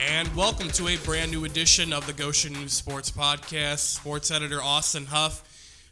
[0.00, 3.80] and welcome to a brand new edition of the Goshen News Sports Podcast.
[3.80, 5.42] Sports editor Austin Huff,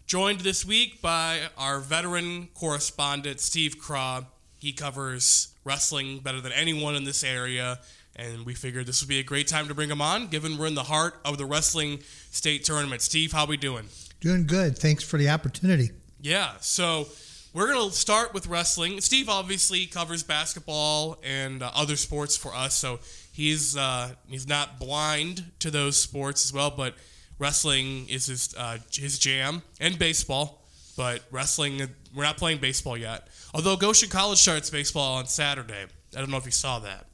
[0.06, 4.25] joined this week by our veteran correspondent Steve Krah.
[4.58, 7.80] He covers wrestling better than anyone in this area,
[8.16, 10.66] and we figured this would be a great time to bring him on, given we're
[10.66, 12.00] in the heart of the wrestling
[12.30, 13.02] state tournament.
[13.02, 13.84] Steve, how we doing?
[14.20, 14.79] Doing good.
[14.79, 15.90] Thanks for the opportunity.
[16.20, 17.09] Yeah, so
[17.53, 19.00] we're going to start with wrestling.
[19.00, 23.00] Steve obviously covers basketball and uh, other sports for us, so
[23.38, 26.70] he's uh, he's not blind to those sports as well.
[26.70, 26.94] But
[27.38, 30.66] wrestling is his uh, his jam, and baseball.
[30.96, 31.80] But wrestling,
[32.14, 33.28] we're not playing baseball yet.
[33.55, 35.86] Although Goshen College starts baseball on Saturday.
[36.16, 37.06] I don't know if you saw that.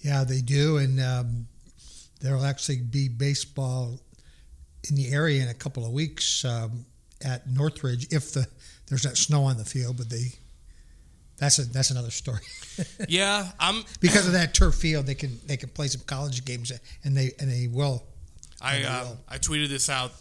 [0.00, 1.46] Yeah, they do, and um,
[2.20, 3.98] there'll actually be baseball
[4.90, 6.84] in the area in a couple of weeks um,
[7.24, 8.46] at Northridge if the
[8.88, 9.96] there's not snow on the field.
[9.96, 10.34] But they
[11.42, 12.40] that's a that's another story.
[13.08, 15.06] yeah, I'm because of that turf field.
[15.06, 16.70] They can they can play some college games,
[17.02, 18.04] and they and they will.
[18.60, 19.18] I they uh, will.
[19.28, 20.12] I tweeted this out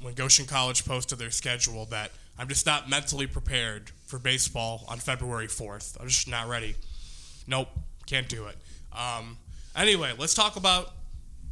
[0.00, 4.98] when Goshen College posted their schedule that I'm just not mentally prepared for baseball on
[4.98, 6.00] February 4th.
[6.00, 6.76] I'm just not ready.
[7.46, 7.68] Nope,
[8.06, 8.56] can't do it.
[8.92, 9.38] Um,
[9.74, 10.92] anyway, let's talk about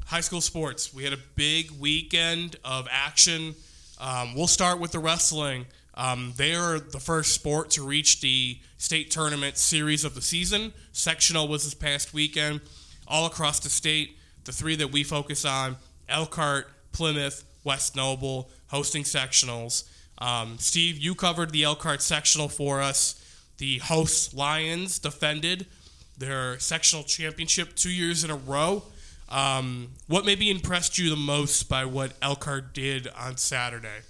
[0.06, 0.92] high school sports.
[0.92, 3.55] We had a big weekend of action.
[4.00, 5.67] Um, we'll start with the wrestling.
[5.94, 10.72] Um, they are the first sport to reach the state tournament series of the season.
[10.92, 12.60] Sectional was this past weekend.
[13.06, 15.76] All across the state, the three that we focus on
[16.08, 19.84] Elkhart, Plymouth, West Noble, hosting sectionals.
[20.18, 23.18] Um, Steve, you covered the Elkhart sectional for us.
[23.58, 25.66] The hosts Lions defended
[26.16, 28.84] their sectional championship two years in a row.
[29.28, 34.02] Um, what maybe impressed you the most by what Elkhart did on Saturday?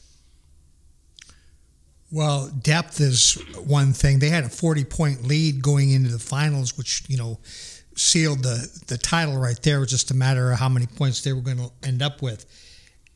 [2.12, 4.18] Well, depth is one thing.
[4.18, 7.41] They had a 40 point lead going into the finals, which, you know,
[7.96, 9.78] sealed the, the title right there.
[9.78, 12.20] It was just a matter of how many points they were going to end up
[12.20, 12.45] with.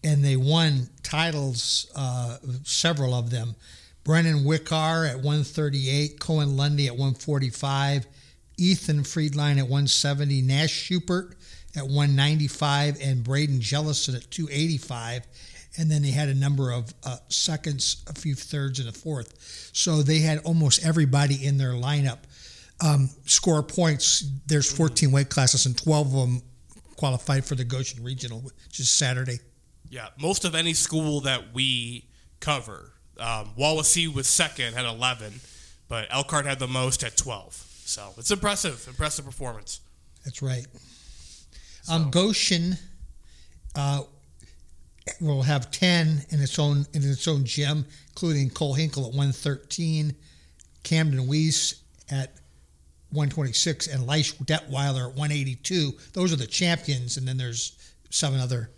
[0.02, 3.54] And they won titles, uh, several of them.
[4.02, 8.06] Brennan Wickar at 138, Cohen Lundy at 145,
[8.56, 11.36] Ethan Friedline at 170, Nash Schubert
[11.76, 15.26] at 195, and Braden Jellison at 285
[15.78, 19.70] and then they had a number of uh, seconds, a few thirds, and a fourth.
[19.72, 22.18] So they had almost everybody in their lineup
[22.84, 24.28] um, score points.
[24.46, 26.42] There's 14 weight classes, and 12 of them
[26.96, 29.38] qualified for the Goshen Regional, which is Saturday.
[29.88, 32.08] Yeah, most of any school that we
[32.40, 32.92] cover.
[33.18, 35.40] Um, Wawasee was second at 11,
[35.88, 37.54] but Elkhart had the most at 12.
[37.84, 39.80] So it's impressive, impressive performance.
[40.24, 40.66] That's right.
[41.82, 41.94] So.
[41.94, 42.76] Um, Goshen
[43.76, 44.02] uh,
[45.20, 50.14] will have 10 in its own in its own gym, including Cole Hinkle at 113,
[50.82, 52.34] Camden Weiss at
[53.10, 55.92] 126, and Leish Detweiler at 182.
[56.12, 57.76] Those are the champions, and then there's
[58.10, 58.70] seven other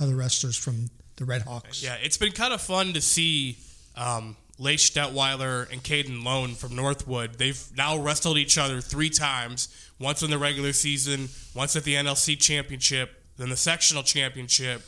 [0.00, 1.82] other wrestlers from the Red Hawks.
[1.82, 3.58] Yeah, it's been kind of fun to see
[3.96, 7.34] um, Leish Detweiler and Caden Lone from Northwood.
[7.34, 9.68] They've now wrestled each other three times.
[10.00, 14.82] Once in the regular season, once at the NLC championship, then the sectional championship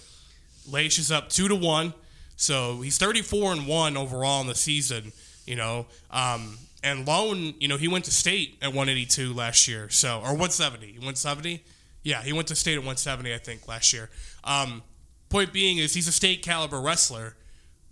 [0.73, 1.95] Is up two to one,
[2.37, 5.13] so he's 34 and one overall in the season.
[5.47, 9.89] You know, um, and Lone, you know, he went to state at 182 last year,
[9.89, 10.93] so or 170.
[10.93, 11.65] 170.
[12.03, 14.09] Yeah, he went to state at 170, I think, last year.
[14.45, 14.83] Um,
[15.29, 17.37] point being is he's a state caliber wrestler.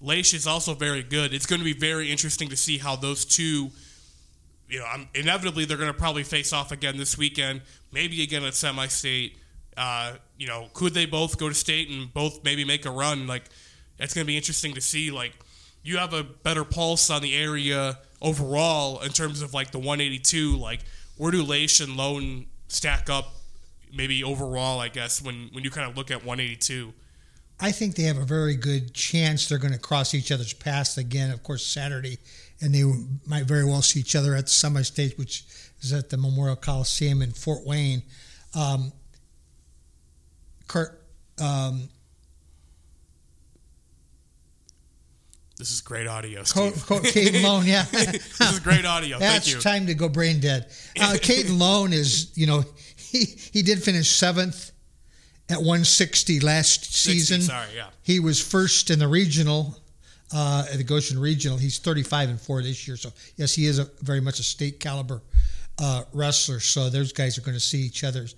[0.01, 1.35] Leish is also very good.
[1.35, 3.71] It's going to be very interesting to see how those two,
[4.69, 7.63] you know, I'm, inevitably they're going to probably face off again this weekend,
[7.93, 9.37] maybe again at semi-state.
[9.77, 13.27] Uh, you know, could they both go to state and both maybe make a run?
[13.27, 13.45] Like,
[13.99, 15.11] it's going to be interesting to see.
[15.11, 15.33] Like,
[15.83, 20.57] you have a better pulse on the area overall in terms of like the 182.
[20.57, 20.81] Like,
[21.17, 23.35] where do Leish and Lone stack up?
[23.97, 26.93] Maybe overall, I guess when when you kind of look at 182.
[27.61, 30.99] I think they have a very good chance they're going to cross each other's paths
[30.99, 31.31] again.
[31.31, 32.19] Of course, Saturday,
[32.61, 32.83] and they
[33.27, 35.45] might very well see each other at the semi-state, which
[35.81, 38.03] is at the Memorial Coliseum in Fort Wayne.
[38.57, 38.93] Um,
[40.67, 41.01] Kurt.
[41.41, 41.89] Um,
[45.59, 46.85] this is great audio, Steve.
[46.87, 47.85] Co- Co- Caden Lone, yeah.
[47.93, 49.19] this is great audio.
[49.19, 49.57] That's Thank you.
[49.57, 50.67] It's time to go brain dead.
[51.01, 52.65] Uh, Caden Lone is, you know,
[52.97, 54.73] he, he did finish seventh
[55.49, 57.41] at 160 last 60, season.
[57.43, 57.87] Sorry, yeah.
[58.03, 59.77] He was first in the regional,
[60.35, 61.57] uh, at the Goshen Regional.
[61.57, 62.97] He's 35 and four this year.
[62.97, 65.23] So, yes, he is a very much a state caliber
[65.81, 66.61] uh, wrestler.
[66.61, 68.35] So, those guys are going to see each other's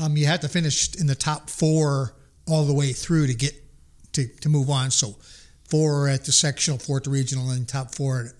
[0.00, 2.14] um, you have to finish in the top four
[2.48, 3.54] all the way through to get
[4.14, 4.90] to, to move on.
[4.90, 5.14] So
[5.68, 8.32] four at the sectional, four at the regional, and top four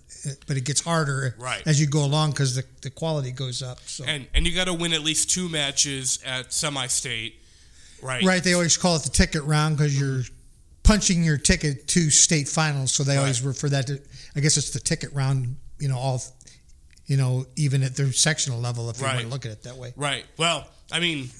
[0.47, 1.67] but it gets harder Right.
[1.67, 3.79] as you go along because the, the quality goes up.
[3.87, 4.05] So.
[4.05, 7.41] and and you got to win at least two matches at semi-state,
[8.03, 8.23] right?
[8.23, 10.23] Right, they always call it the ticket round because you're
[10.83, 12.93] punching your ticket to state finals.
[12.93, 14.01] So they always refer that to.
[14.37, 15.57] I guess it's the ticket round.
[15.79, 16.21] You know, all,
[17.07, 19.77] you know, even at their sectional level, if you want to look at it that
[19.77, 19.95] way.
[19.97, 20.27] Right.
[20.37, 21.31] Well, I mean,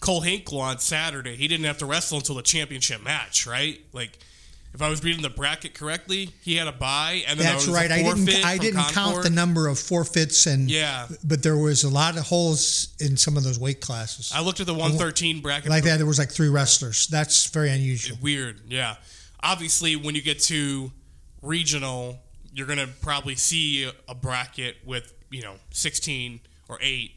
[0.00, 3.80] Cole Hinkle on Saturday, he didn't have to wrestle until the championship match, right?
[3.92, 4.18] Like,
[4.72, 7.74] if I was reading the bracket correctly, he had a buy, and then That's was
[7.74, 7.90] right.
[7.90, 8.44] I didn't.
[8.44, 10.70] I didn't count the number of forfeits and.
[10.70, 11.08] Yeah.
[11.24, 14.32] But there was a lot of holes in some of those weight classes.
[14.34, 15.70] I looked at the 113 bracket.
[15.70, 17.08] like that, there was like three wrestlers.
[17.08, 18.16] That's very unusual.
[18.22, 18.96] Weird, yeah.
[19.42, 20.92] Obviously, when you get to
[21.42, 22.20] regional,
[22.54, 27.12] you're gonna probably see a bracket with you know 16 or eight,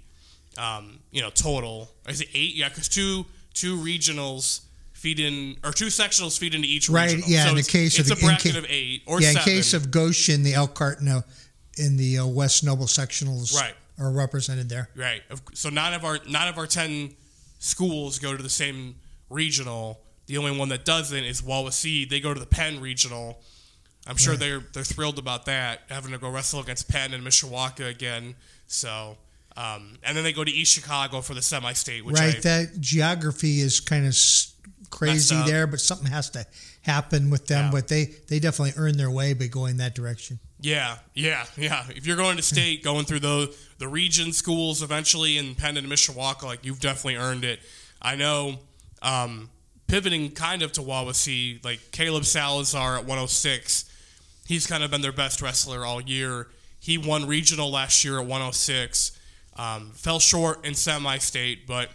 [0.57, 1.89] um, you know total.
[2.07, 2.55] Is it eight?
[2.55, 4.61] Yeah, because two two regionals
[4.93, 7.29] feed in or two sectionals feed into each Right, regional.
[7.29, 9.39] yeah, So in the case of the- bracket ca- of eight or yeah, seven.
[9.49, 11.23] in case of Goshen, the Elkhart in the,
[11.77, 13.73] in the uh, West Noble sectionals Right.
[13.99, 14.89] are represented there.
[14.95, 15.21] Right.
[15.53, 17.15] So nine of our nine of our ten
[17.59, 18.95] schools go to the same
[19.29, 19.99] regional.
[20.27, 22.09] The only one that doesn't is Wawasee.
[22.09, 23.41] They go to the Penn regional.
[24.07, 27.89] I'm sure they're they're thrilled about that, having to go wrestle against Penn and Mishawaka
[27.89, 28.35] again.
[28.67, 29.17] So,
[29.55, 32.79] um, and then they go to East Chicago for the semi-state, which right, I, that
[32.79, 34.15] geography is kind of
[34.89, 36.45] crazy there, but something has to
[36.81, 37.65] happen with them.
[37.65, 37.71] Yeah.
[37.71, 40.39] But they they definitely earn their way by going that direction.
[40.59, 41.83] Yeah, yeah, yeah.
[41.89, 45.87] If you're going to state, going through the the region schools eventually in Penn and
[45.87, 47.59] Mishawaka, like you've definitely earned it.
[48.01, 48.59] I know.
[49.01, 49.49] Um,
[49.87, 53.85] pivoting kind of to Wawasee, like Caleb Salazar at 106,
[54.47, 56.47] he's kind of been their best wrestler all year.
[56.79, 59.11] He won regional last year at 106.
[59.55, 61.89] Um, fell short in semi-state, but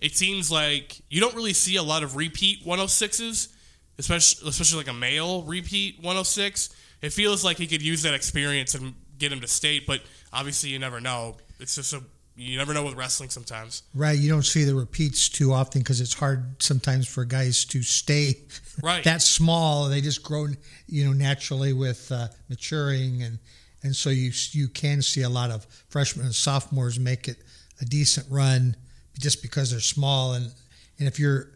[0.00, 3.52] it seems like you don't really see a lot of repeat 106s,
[3.98, 6.74] especially especially like a male repeat 106.
[7.02, 10.00] It feels like he could use that experience and get him to state, but
[10.32, 11.36] obviously you never know.
[11.58, 12.02] It's just a
[12.34, 13.82] you never know with wrestling sometimes.
[13.94, 17.82] Right, you don't see the repeats too often because it's hard sometimes for guys to
[17.82, 18.34] stay
[18.82, 19.04] Right.
[19.04, 19.88] that small.
[19.88, 20.46] They just grow,
[20.86, 23.38] you know, naturally with uh, maturing, and
[23.82, 27.38] and so you you can see a lot of freshmen and sophomores make it
[27.80, 28.76] a decent run
[29.18, 30.52] just because they're small, and
[30.98, 31.48] and if you're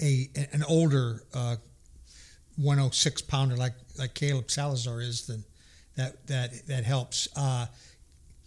[0.00, 1.56] a an older uh,
[2.56, 5.44] 106 pounder like like Caleb Salazar is, then
[5.96, 7.28] that that that helps.
[7.36, 7.66] Uh,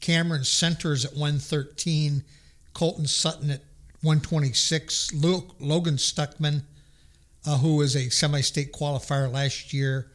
[0.01, 2.24] Cameron Centers at 113,
[2.74, 3.62] Colton Sutton at
[4.01, 6.63] 126, Luke, Logan Stuckman,
[7.46, 10.10] uh, who was a semi-state qualifier last year,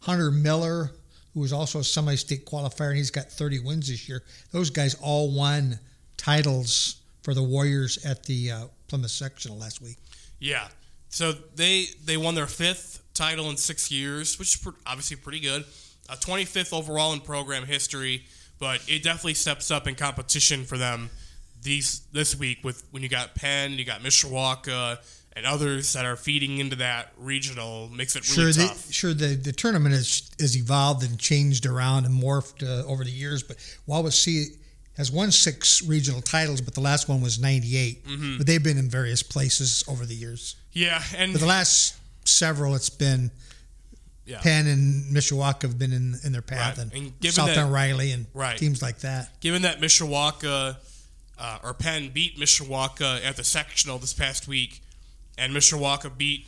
[0.00, 0.90] Hunter Miller,
[1.34, 4.22] who was also a semi-state qualifier, and he's got 30 wins this year.
[4.50, 5.78] Those guys all won
[6.16, 9.96] titles for the Warriors at the uh, Plymouth sectional last week.
[10.38, 10.68] Yeah.
[11.08, 15.64] So they they won their fifth title in six years, which is obviously pretty good.
[16.08, 18.24] Uh, 25th overall in program history,
[18.58, 21.10] but it definitely steps up in competition for them
[21.62, 24.98] these this week with when you got Penn, you got Mishawaka,
[25.34, 28.86] and others that are feeding into that regional makes it really sure, tough.
[28.86, 29.14] the, sure.
[29.14, 33.42] The, the tournament has, has evolved and changed around and morphed uh, over the years.
[33.42, 33.56] But
[33.88, 34.56] Wawasee
[34.96, 38.04] has won six regional titles, but the last one was '98.
[38.06, 38.38] Mm-hmm.
[38.38, 40.56] But they've been in various places over the years.
[40.72, 43.30] yeah, and But the last several, it's been
[44.26, 44.40] yeah.
[44.40, 46.86] Penn and Mishawaka have been in, in their path, Right.
[46.86, 48.58] and, And given South that- Riley and Right.
[48.58, 49.40] teams like that.
[49.40, 50.76] given that Mishawaka
[51.38, 54.82] uh, or Penn beat Mishawaka at the sectional this past week,
[55.40, 56.46] and Mishawaka beat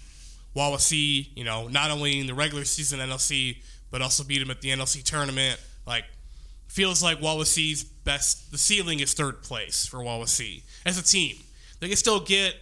[0.54, 3.56] Wawasee, you know, not only in the regular season NLC,
[3.90, 5.58] but also beat him at the NLC tournament.
[5.86, 6.04] Like,
[6.68, 8.52] feels like Wawasee's best.
[8.52, 11.36] The ceiling is third place for Wawasee as a team.
[11.80, 12.54] They can still get,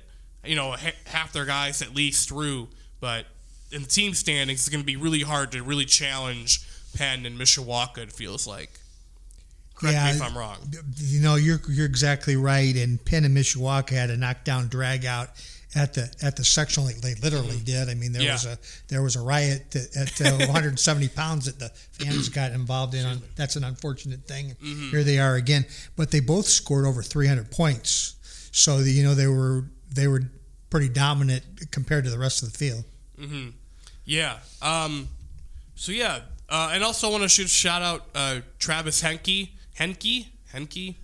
[0.45, 2.69] you know, half their guys at least through,
[3.01, 3.27] but
[3.73, 7.39] in the team standings, it's going to be really hard to really challenge Penn and
[7.39, 7.99] Mishawaka.
[7.99, 8.71] It feels like.
[9.75, 10.59] Correct me if I'm wrong.
[10.97, 12.77] You know, you're you're exactly right.
[12.77, 15.31] And Penn and Mishawaka had a knockdown drag out
[15.75, 16.87] at the at the sectional.
[16.89, 17.89] They- They literally did.
[17.89, 18.27] I mean, there Mm-hmm.
[18.27, 18.33] Yeah.
[18.33, 18.59] was a
[18.89, 21.69] there was a riot at, at uh, 170 pounds that the
[22.05, 23.21] fans got involved in.
[23.37, 24.51] That's an unfortunate thing.
[24.63, 24.91] Mm-hmm.
[24.91, 25.65] Here they are again,
[25.97, 28.17] but they both scored over 300 points.
[28.53, 30.23] So the, you know they were they were
[30.71, 32.85] pretty dominant compared to the rest of the field.
[34.05, 34.39] Yeah.
[34.63, 35.09] Um,
[35.75, 40.97] so yeah, uh, and also want to shoot shout out uh, Travis Henke, Henke, Henke,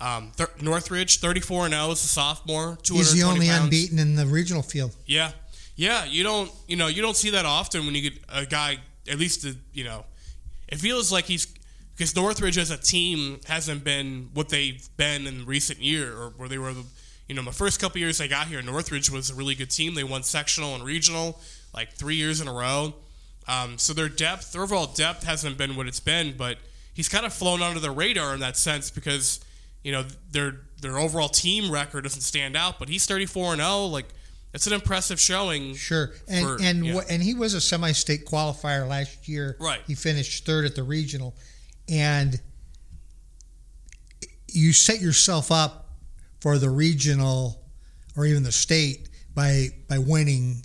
[0.00, 2.78] um, th- Northridge, thirty four and zero as a sophomore.
[2.86, 3.64] He's the only pounds.
[3.64, 4.94] unbeaten in the regional field.
[5.06, 5.32] Yeah,
[5.76, 6.04] yeah.
[6.04, 8.78] You don't, you know, you don't see that often when you get a guy.
[9.10, 10.04] At least, the, you know,
[10.68, 11.46] it feels like he's
[11.94, 16.48] because Northridge as a team hasn't been what they've been in recent year, or where
[16.48, 16.72] they were.
[16.72, 16.84] The,
[17.28, 19.94] you know, my first couple years they got here, Northridge was a really good team.
[19.94, 21.38] They won sectional and regional
[21.74, 22.94] like three years in a row.
[23.46, 26.58] Um, so their depth, their overall depth hasn't been what it's been, but
[26.94, 29.43] he's kind of flown under the radar in that sense because
[29.84, 33.86] you know their their overall team record doesn't stand out, but he's 34 and 0.
[33.86, 34.06] Like
[34.52, 35.74] it's an impressive showing.
[35.74, 37.00] Sure, and for- and yeah.
[37.08, 39.56] and he was a semi-state qualifier last year.
[39.60, 39.80] Right.
[39.86, 41.36] He finished third at the regional,
[41.88, 42.40] and
[44.48, 45.92] you set yourself up
[46.40, 47.60] for the regional
[48.16, 50.64] or even the state by by winning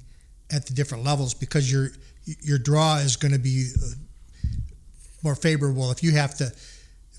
[0.52, 1.90] at the different levels because your
[2.42, 3.88] your draw is going to be uh,
[5.24, 6.52] more favorable if you have to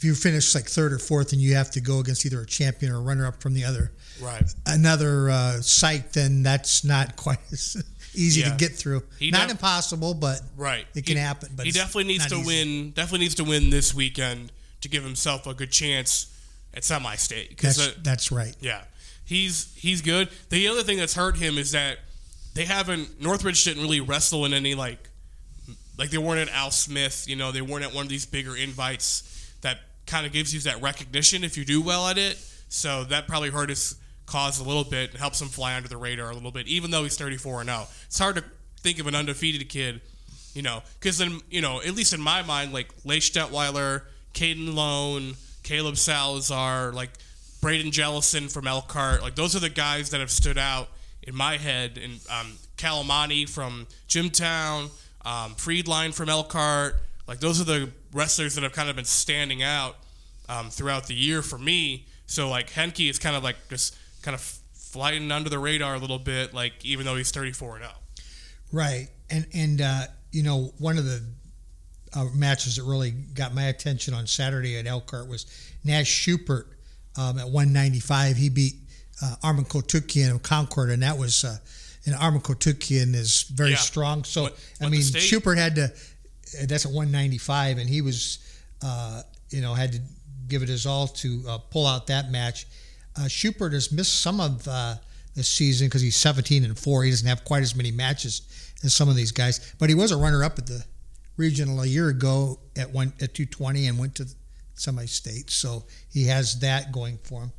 [0.01, 2.47] if you finish like third or fourth and you have to go against either a
[2.47, 4.45] champion or a runner up from the other Right.
[4.65, 7.77] another uh, site, then that's not quite as
[8.15, 8.49] easy Yeah.
[8.53, 9.03] to get through.
[9.19, 10.87] He not def- impossible, but Right.
[10.95, 11.51] it can He- happen.
[11.55, 12.47] But he definitely needs to easy.
[12.47, 12.91] win.
[12.93, 16.29] Definitely needs to win this weekend to give himself a good chance
[16.73, 17.59] at semi-state.
[17.59, 18.57] 'Cause, That's uh, that's right.
[18.61, 18.85] Yeah,
[19.27, 20.31] he's he's good.
[20.49, 21.99] The other thing that's hurt him is that
[22.55, 25.11] they haven't Northridge didn't really wrestle in any like
[25.99, 27.27] like they weren't at Al Smith.
[27.29, 29.25] You know, they weren't at one of these bigger invites
[29.61, 32.37] that kind of gives you that recognition if you do well at it.
[32.69, 35.11] So that probably hurt his cause a little bit.
[35.11, 37.71] And helps him fly under the radar a little bit, even though he's 34 and
[37.71, 37.87] 0.
[38.07, 38.45] It's hard to
[38.81, 40.01] think of an undefeated kid.
[40.55, 44.03] You know, because then you know, at least in my mind, like Leish Detweiler,
[44.35, 47.11] Caden Lone, Caleb Salazar, like
[47.61, 50.89] Braden Jellison from Elkhart, like those are the guys that have stood out
[51.23, 52.01] in my head.
[52.03, 54.91] And um, Calamani from Jimtown,
[55.25, 56.97] um, Friedline from Elkhart,
[57.29, 59.97] like those are the wrestlers that have kind of been standing out
[60.49, 62.07] um, throughout the year for me.
[62.27, 64.41] So like Henke is kind of like just kind of
[64.75, 67.93] flying under the radar a little bit, like even though he's 34 and 0.
[68.73, 70.03] Right, and and uh,
[70.33, 71.23] you know one of the
[72.15, 75.47] uh, matches that really got my attention on Saturday at Elkhart was
[75.85, 76.67] Nash Schubert
[77.19, 78.37] um, at 195.
[78.37, 78.75] He beat
[79.23, 81.57] uh, Armin Kotukian of Concord, and that was uh,
[82.07, 83.77] and Armin Kotukian is very Yeah.
[83.77, 84.23] strong.
[84.25, 85.03] So Went- I mean.
[85.03, 85.93] Schubert had to.
[86.61, 88.39] Uh, That's at 195, and he was,
[88.83, 90.01] uh, you know, had to
[90.49, 92.67] give it his all to uh, pull out that match.
[93.17, 94.97] Uh, Schubert has missed some of uh,
[95.35, 97.05] this season because he's 17 and four.
[97.05, 98.43] He doesn't have quite as many matches
[98.83, 100.85] as some of these guys, but he was a runner-up at the
[101.37, 104.27] regional a year ago at one at 220 and went to
[104.75, 105.51] semi-state.
[105.51, 107.53] So he has that going for him.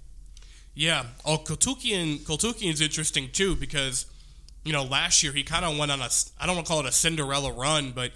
[0.74, 1.06] Yeah.
[1.26, 4.06] Oh, Kotukian, Kotukian's interesting too because,
[4.64, 6.80] you know, last year he kind of went on a, I don't want to call
[6.80, 8.12] it a Cinderella run, but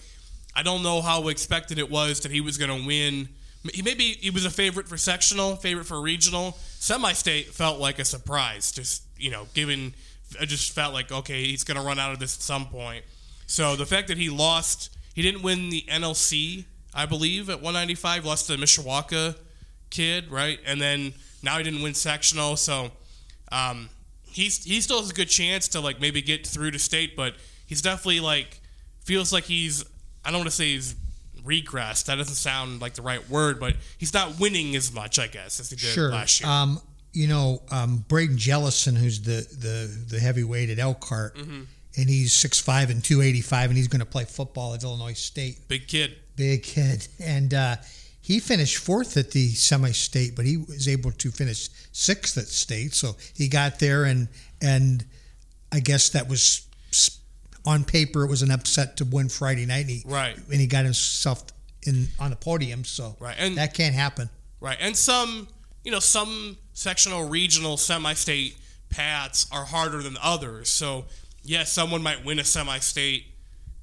[0.56, 3.30] I don't know how expected it was that he was going to win.
[3.74, 6.58] He maybe he was a favorite for sectional, favorite for regional.
[6.80, 9.94] Semi-state felt like a surprise, just you know, given
[10.40, 13.04] I just felt like okay, he's going to run out of this at some point.
[13.48, 18.26] So the fact that he lost, he didn't win the NLC, I believe, at 195,
[18.26, 19.36] lost to the Mishawaka
[19.90, 20.60] kid, right?
[20.66, 22.92] And then now he didn't win sectional, so
[23.52, 23.90] um,
[24.24, 27.36] he's he still has a good chance to like maybe get through to state, but
[27.66, 28.62] he's definitely like
[29.04, 29.86] feels like he's
[30.26, 30.96] I don't want to say he's
[31.44, 32.06] regressed.
[32.06, 35.60] That doesn't sound like the right word, but he's not winning as much, I guess,
[35.60, 36.10] as he did Sure.
[36.12, 36.50] last year.
[36.50, 36.82] Um,
[37.14, 41.62] you know, um, Braden Jellison, who's the, the, the heavyweight at Elkhart, Mm-hmm.
[41.98, 45.68] and he's 6'5 and 285, and he's going to play football at Illinois State.
[45.68, 46.16] Big kid.
[46.36, 47.08] Big kid.
[47.20, 47.76] And uh,
[48.22, 52.48] he finished fourth at the semi state, but he was able to finish sixth at
[52.48, 52.94] state.
[52.94, 54.28] So he got there, and
[54.62, 55.06] and
[55.72, 56.65] I guess that was
[57.66, 59.82] on paper, it was an upset to win Friday night.
[59.82, 60.36] And he, Right.
[60.36, 61.44] And he got himself
[61.86, 62.84] in on the podium.
[62.84, 64.30] So Right, and- that can't happen.
[64.60, 64.78] Right.
[64.80, 65.48] And some,
[65.84, 68.58] you know, some sectional, regional, semi state
[68.90, 70.70] paths are harder than others.
[70.70, 71.06] So,
[71.44, 73.26] yes, someone might win a semi state,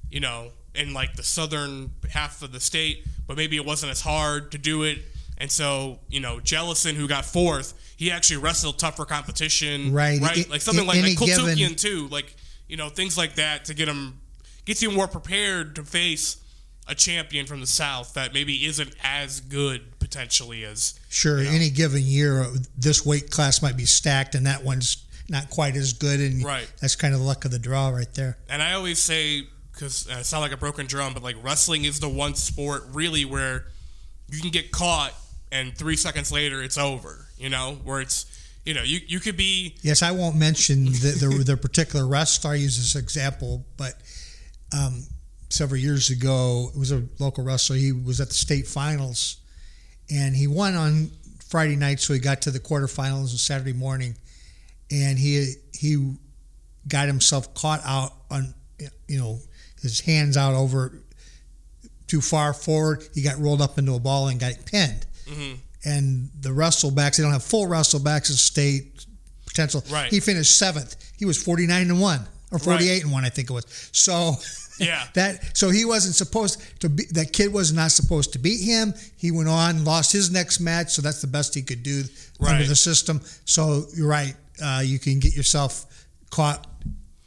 [0.09, 4.01] you know, in like the southern half of the state, but maybe it wasn't as
[4.01, 4.99] hard to do it.
[5.37, 9.93] And so, you know, Jellison, who got fourth, he actually wrestled tougher competition.
[9.93, 10.19] Right.
[10.19, 10.49] Right.
[10.49, 12.07] Like something like, like Kotukian, too.
[12.09, 12.35] Like,
[12.73, 14.19] you know, things like that to get him,
[14.65, 16.37] gets you more prepared to face
[16.87, 22.01] a champion from the South that maybe isn't as good potentially as Sure, any given
[22.01, 26.19] year, uh, this weight class might be stacked, and that one's not quite as good,
[26.19, 26.67] and Right.
[26.81, 28.39] that's kind of the luck of the draw right there.
[28.49, 31.85] And I always say, because uh, it's not like a broken drum, but like wrestling
[31.85, 33.67] is the one sport really where
[34.31, 35.13] you can get caught
[35.51, 37.27] and three seconds later it's over.
[37.37, 38.25] You know, where it's,
[38.65, 42.51] you know, you, you could be, Yes, I won't mention the, the, the particular wrestler.
[42.51, 43.93] I use this example, but
[44.77, 45.03] um,
[45.49, 47.75] several years ago, it was a local wrestler.
[47.75, 49.37] He was at the state finals,
[50.09, 51.11] and he won on
[51.47, 54.15] Friday night, so he got to the quarterfinals on Saturday morning,
[54.91, 56.15] and he he
[56.87, 58.53] got himself caught out on
[59.07, 59.39] you know
[59.81, 60.97] his hands out over
[62.07, 63.03] too far forward.
[63.13, 65.05] He got rolled up into a ball and got pinned.
[65.85, 69.05] And the wrestlebacks, they don't have full wrestlebacks in state
[69.45, 69.83] potential.
[69.91, 70.09] Right.
[70.11, 70.95] He finished seventh.
[71.17, 72.19] He was 49 and 1
[72.51, 73.65] or 48 and one, I think it was.
[73.91, 74.35] So
[74.79, 75.03] Yeah.
[75.13, 77.03] that so he wasn't supposed to be.
[77.11, 78.93] That kid was not supposed to beat him.
[79.17, 82.03] He went on, lost his next match, so that's the best he could do
[82.39, 83.21] under the system.
[83.45, 84.35] So you're right.
[84.63, 85.85] Uh, you can get yourself
[86.31, 86.65] caught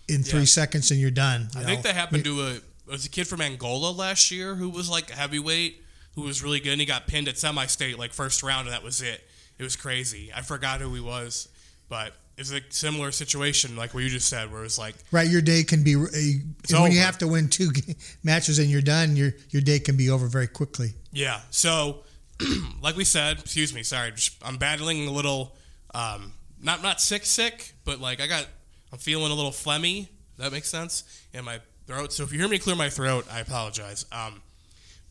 [0.09, 0.45] in three Yeah.
[0.47, 1.49] seconds and you're done.
[1.55, 1.83] I you think know.
[1.91, 2.61] that happened to a
[2.91, 5.83] was a kid from Angola last year who was like a heavyweight
[6.17, 8.83] who was really good and he got pinned at semi-state like first round and that
[8.83, 9.23] was it.
[9.59, 10.33] It was crazy.
[10.35, 11.49] I forgot who he was,
[11.89, 15.41] but it's a similar situation like what you just said where it's like Right, your
[15.41, 16.89] day can be uh, when over.
[16.89, 17.71] you have to win two
[18.25, 19.15] matches and you're done.
[19.17, 20.95] Your your day can be over very quickly.
[21.13, 21.41] Yeah.
[21.51, 22.03] So,
[22.83, 25.57] like we said, excuse me, sorry, just, I'm battling a little,
[25.95, 26.33] um,
[26.63, 28.47] not not sick, sick, but like I got,
[28.93, 30.09] I'm feeling a little phlegmy.
[30.37, 32.13] That makes sense in my throat.
[32.13, 34.05] So if you hear me clear my throat, I apologize.
[34.13, 34.43] Um,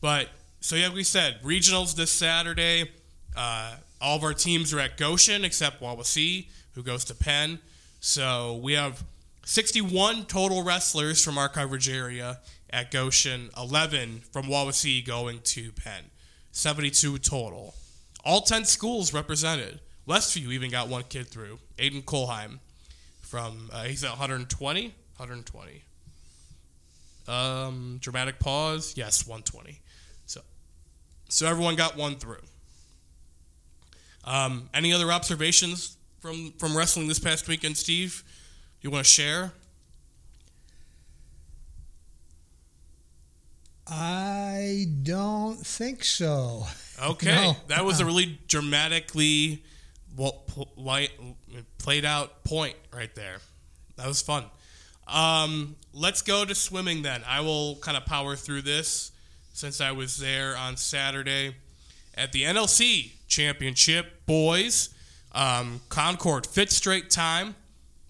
[0.00, 0.28] but
[0.60, 2.90] so yeah, we said regionals this Saturday.
[3.36, 7.58] Uh, all of our teams are at Goshen except Wawasee, who goes to Penn.
[8.00, 9.02] So we have
[9.44, 12.38] 61 total wrestlers from our coverage area
[12.70, 16.04] at Goshen, 11 from Wawasee going to Penn.
[16.52, 17.74] 72 total.
[18.24, 19.80] All 10 schools represented.
[20.08, 22.58] Westview even got one kid through, Aiden Kolheim.
[23.20, 24.82] From uh, he's at 120,
[25.16, 25.82] 120.
[27.28, 28.94] Um, dramatic pause.
[28.96, 29.80] Yes, 120.
[31.28, 32.42] So, everyone got one through.
[34.24, 38.24] Um, any other observations from from wrestling this past weekend, Steve?
[38.80, 39.52] You want to share?
[43.88, 46.66] I don't think so.
[47.00, 47.56] Okay, No.
[47.68, 49.62] that was a really dramatically
[50.16, 50.44] well,
[51.78, 53.36] played out point right there.
[53.96, 54.46] That was fun.
[55.06, 57.22] Um, let's go to swimming then.
[57.28, 59.12] I will kind of power through this
[59.56, 61.54] since I was there on Saturday
[62.14, 64.26] at the NLC Championship.
[64.26, 64.90] Boys,
[65.32, 67.54] um, Concord, fifth straight time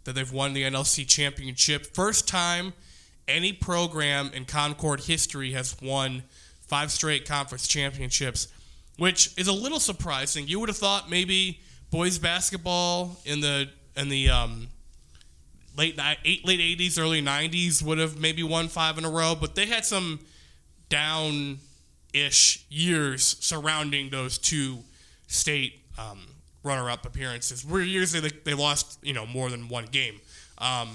[0.02, 1.86] that they've won the NLC Championship.
[1.94, 2.72] First time
[3.28, 6.24] any program in Concord history has won
[6.66, 8.48] five straight conference championships,
[8.98, 10.48] which is a little surprising.
[10.48, 11.60] You would have thought maybe
[11.92, 14.66] boys basketball in the in the um,
[15.78, 19.54] late eight, late eighties, early nineties would have maybe won five in a row, but
[19.54, 20.18] they had some
[20.88, 21.58] down
[22.12, 24.78] ish years surrounding those two
[25.26, 26.20] state um,
[26.62, 27.64] runner up appearances.
[27.64, 30.20] Were years they they lost you know more than one game.
[30.58, 30.88] Um,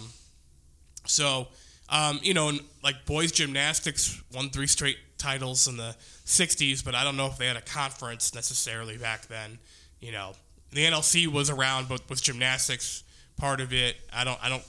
[1.06, 1.48] so,
[1.90, 2.52] um, you know,
[2.84, 7.38] like boys gymnastics won three straight titles in the 60s, but I don't know if
[7.38, 9.60] they had a conference necessarily back then.
[10.00, 10.34] You know,
[10.72, 13.04] the NLC was around, but was gymnastics
[13.38, 13.98] part of it?
[14.14, 14.64] I don't, I don't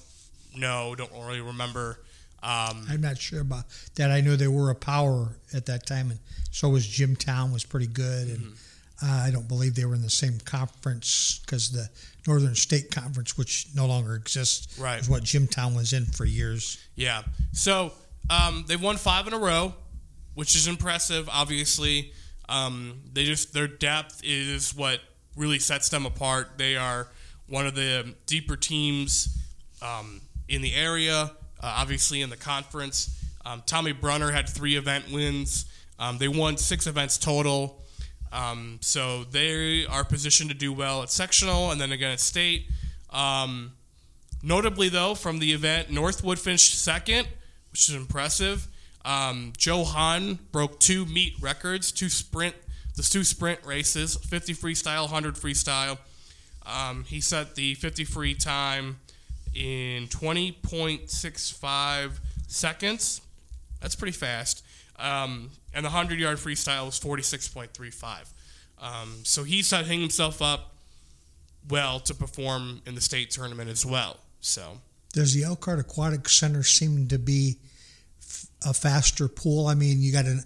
[0.56, 1.98] know, don't really remember.
[2.42, 3.64] Um, I'm not sure about
[3.96, 4.10] that.
[4.10, 6.18] I know they were a power at that time, and
[6.50, 8.28] so was Jimtown was pretty good.
[8.28, 9.06] And Mm-hmm.
[9.10, 11.88] uh, I don't believe they were in the same conference because the
[12.26, 15.00] Northern State Conference, which no longer exists, Right.
[15.00, 16.78] is what Jimtown was in for years.
[16.96, 17.22] Yeah.
[17.52, 17.92] So
[18.30, 19.74] um, they've won five in a row,
[20.34, 21.28] which is impressive.
[21.28, 22.12] Obviously,
[22.48, 25.00] um, they just their depth is what
[25.36, 26.58] really sets them apart.
[26.58, 27.08] They are
[27.48, 29.36] one of the deeper teams
[29.80, 31.32] um, in the area.
[31.62, 35.66] Uh, obviously, in the conference, um, Tommy Brunner had three event wins.
[35.98, 37.80] Um, they won six events total.
[38.32, 42.66] Um, so they are positioned to do well at sectional and then again at state.
[43.10, 43.72] Um,
[44.42, 47.28] Notably, though, from the event, Northwood finished second,
[47.70, 48.66] which is impressive.
[49.04, 52.56] Um, Joe Hahn broke two meet records, two sprint,
[52.96, 55.98] the two sprint races, 50 freestyle, 100 freestyle.
[56.66, 58.98] Um, he set the 50 free time
[59.54, 63.20] in 20.65 seconds.
[63.80, 64.64] That's pretty fast.
[64.98, 68.32] Um, and the 100 yard freestyle was 46.35.
[68.80, 70.74] Um, so he's setting himself up
[71.68, 74.18] well to perform in the state tournament as well.
[74.40, 74.78] So
[75.12, 77.56] Does the Elkhart Aquatic Center seem to be
[78.20, 79.66] f- a faster pool?
[79.68, 80.42] I mean, you got an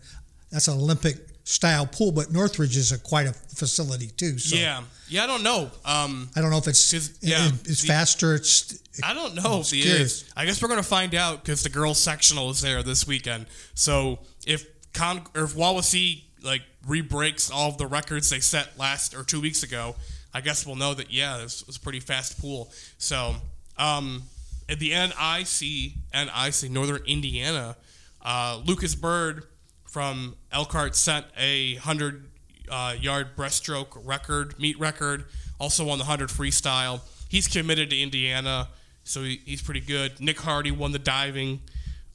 [0.52, 4.38] that's an Olympic style pool, but Northridge is a quite a facility too.
[4.38, 5.70] So yeah, yeah, I don't know.
[5.84, 6.92] Um, I don't know if it's
[7.22, 8.34] yeah, it- it's the- faster.
[8.34, 10.22] It's I don't know if he curious.
[10.22, 10.32] is.
[10.36, 13.46] I guess we're gonna find out because the girls sectional is there this weekend.
[13.74, 19.14] So if Con or if Wawasee like re-breaks all of the records they set last
[19.14, 19.96] or two weeks ago,
[20.32, 22.70] I guess we'll know that yeah, this was a pretty fast pool.
[22.98, 23.36] So
[23.78, 24.22] um,
[24.68, 27.76] at the NIC NIC Northern Indiana,
[28.22, 29.44] uh, Lucas Bird
[29.84, 32.28] from Elkhart set a hundred
[32.70, 35.24] uh, yard breaststroke record, meet record.
[35.58, 37.00] Also won the hundred freestyle.
[37.28, 38.68] He's committed to Indiana,
[39.06, 40.20] so he, he's pretty good.
[40.20, 41.60] Nick Hardy won the diving.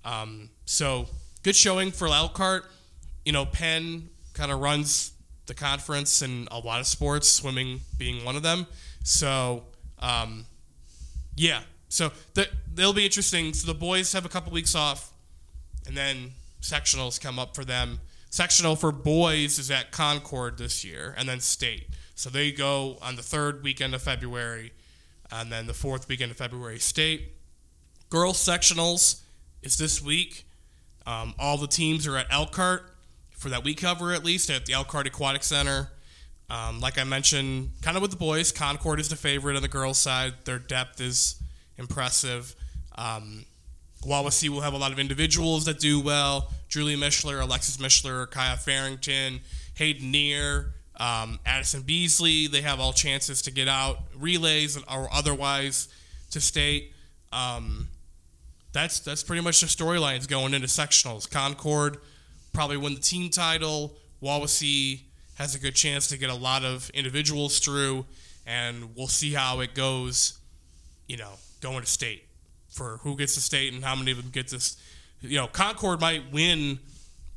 [0.04, 1.08] Um, so
[1.44, 2.66] good showing for Elkhart.
[3.26, 5.14] You know, Penn kind of runs
[5.46, 8.68] the conference in a lot of sports, swimming being one of them.
[9.04, 9.64] So,
[10.00, 10.46] um,
[11.36, 13.54] yeah, So the, they'll be interesting.
[13.54, 15.12] So the boys have a couple weeks off,
[15.86, 18.00] and then sectionals come up for them.
[18.30, 21.88] Sectional for boys is at Concord this year, and then state.
[22.16, 24.72] So they go on the third weekend of February,
[25.32, 27.34] and then the fourth weekend of February state.
[28.10, 29.22] Girls sectionals
[29.62, 30.46] is this week.
[31.06, 32.84] Um, all the teams are at Elkhart
[33.32, 35.90] for that week cover at least at the Elkhart Aquatic Center.
[36.50, 39.70] Um, like I mentioned, kind of with the boys, Concord is the favorite on the
[39.70, 40.34] girls' side.
[40.44, 41.42] Their depth is
[41.78, 42.54] impressive.
[42.96, 43.46] Um,
[44.06, 46.52] Wawasee will have a lot of individuals that do well.
[46.68, 49.40] Julie Mishler, Alexis Mishler, Kaya Farrington,
[49.76, 52.48] Hayden Neer, um, Addison Beasley.
[52.48, 55.88] They have all chances to get out relays or otherwise
[56.30, 56.94] to state.
[57.34, 57.88] Um,
[58.72, 61.30] that's that's pretty much the storylines going into sectionals.
[61.30, 61.98] Concord
[62.54, 63.94] probably win the team title.
[64.22, 65.02] Wawasee
[65.36, 68.06] has a good chance to get a lot of individuals through,
[68.46, 70.38] and we'll see how it goes.
[71.08, 72.26] You know, going to state
[72.70, 74.78] for who gets to state and how many of them get this.
[75.22, 76.80] You know, Concord might win,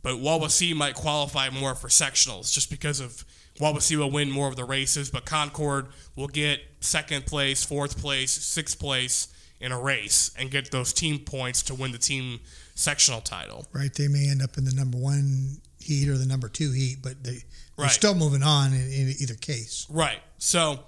[0.03, 3.25] but Wawasee might qualify more for sectionals just because of
[3.61, 5.87] Wawasee will win more of the races, but Concord
[6.17, 9.29] will get second place, fourth place, sixth place
[9.61, 12.41] in a race and get those team points to win the team
[12.75, 13.65] sectional title.
[13.73, 13.95] Right.
[13.95, 17.23] They may end up in the number one heat or the number two heat, but
[17.23, 17.43] they, they're
[17.87, 17.91] Right.
[17.91, 19.87] still moving on in, in either case.
[19.89, 20.19] Right.
[20.39, 20.81] So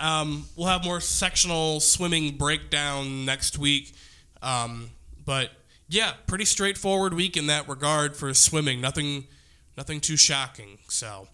[0.00, 3.94] um, we'll have more sectional swimming breakdown next week.
[4.42, 4.90] Um,
[5.24, 5.50] but
[5.88, 8.80] yeah, pretty straightforward week in that regard for swimming.
[8.80, 9.26] Nothing,
[9.76, 10.78] nothing too shocking.
[10.88, 11.28] So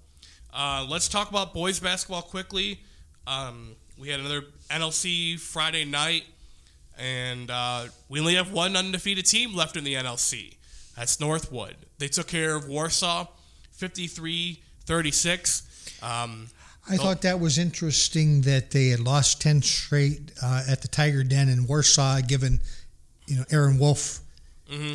[0.55, 2.81] uh, let's talk about boys basketball quickly.
[3.27, 6.25] Um, we had another NLC Friday night,
[6.99, 10.57] and uh, we only have one undefeated team left in the NLC.
[10.97, 11.77] That's Northwood.
[11.99, 13.27] They took care of Warsaw
[13.73, 15.99] 53 36.
[16.03, 16.49] Um,
[16.89, 21.25] I thought that was interesting that they had lost 10 straight uh, at the Tiger
[21.25, 22.61] Den in Warsaw, given,
[23.27, 24.21] you know, Aaron Wolf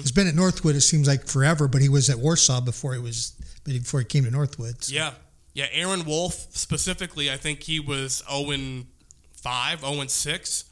[0.01, 2.99] has been at Northwood, it seems like forever, but he was at Warsaw before he
[2.99, 3.33] was,
[3.65, 4.83] before he came to Northwood.
[4.83, 5.11] So- Yeah.
[5.59, 8.85] Yeah, Aaron Wolf specifically, I think he was 0
[9.33, 10.63] 5, 0 6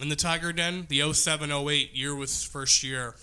[0.00, 0.86] in the Tiger Den.
[0.88, 3.14] The 07 08 year was first year.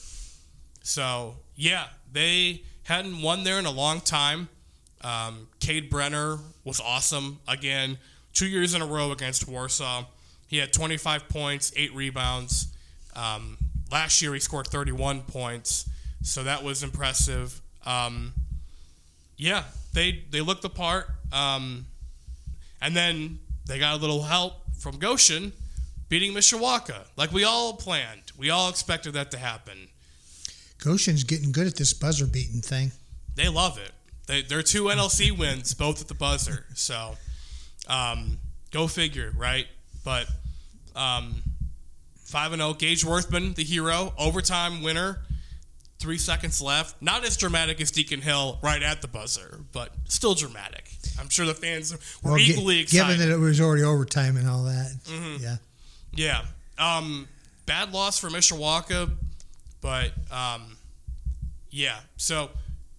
[0.83, 4.49] So, yeah, they hadn't won there in a long time.
[5.01, 7.97] Um, Cade Brenner was awesome again,
[8.35, 10.05] two years in a row against Warsaw.
[10.45, 12.67] He had 25 points, eight rebounds.
[13.15, 13.57] Um,
[13.91, 15.89] last year he scored 31 points,
[16.21, 17.61] so that was impressive.
[17.83, 18.33] Um,
[19.37, 21.85] yeah, they they looked the part, um,
[22.81, 25.53] and then they got a little help from Goshen
[26.09, 28.31] beating Mishawaka, like we all planned.
[28.37, 29.87] We all expected that to happen.
[30.77, 32.91] Goshen's getting good at this buzzer beating thing.
[33.35, 33.91] They love it.
[34.27, 36.65] They, they're two NLC wins, both at the buzzer.
[36.75, 37.15] So,
[37.87, 38.37] um,
[38.71, 39.65] go figure, right?
[40.03, 40.27] But
[40.95, 41.41] um,
[42.23, 42.73] five and zero.
[42.73, 45.19] Gage Worthman, the hero, overtime winner.
[46.03, 47.01] Three seconds left.
[47.01, 50.89] Not as dramatic as Deacon Hill right at the buzzer, but still dramatic.
[51.17, 53.03] I'm sure the fans were Well, equally excited.
[53.03, 53.11] Mm-hmm.
[53.21, 54.91] given that it was already overtime and all that.
[55.39, 55.55] Yeah.
[56.13, 56.41] Yeah.
[56.77, 57.29] Um,
[57.65, 59.11] bad loss for Mishawaka,
[59.79, 60.75] but um,
[61.69, 61.99] yeah.
[62.17, 62.49] So,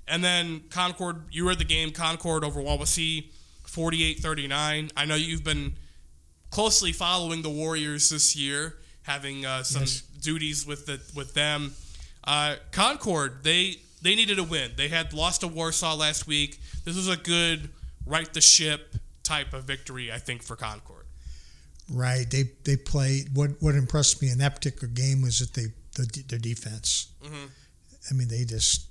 [0.08, 3.26] and then Concord, you were at the game, Concord over Wawasee,
[3.66, 4.92] 48 39.
[4.96, 5.74] I know you've been
[6.48, 10.00] closely following the Warriors this year, having uh, some Yes.
[10.22, 11.74] duties with the, with them.
[12.26, 14.72] Uh, Concord, they they needed a win.
[14.76, 16.58] They had lost to Warsaw last week.
[16.84, 17.70] This was a good
[18.06, 21.06] right the ship type of victory, I think, for Concord.
[21.90, 22.30] Right.
[22.30, 23.34] They they played.
[23.34, 27.08] What what impressed me in that particular game was that they the, their defense.
[27.24, 27.48] Mhm.
[28.10, 28.86] I mean, they just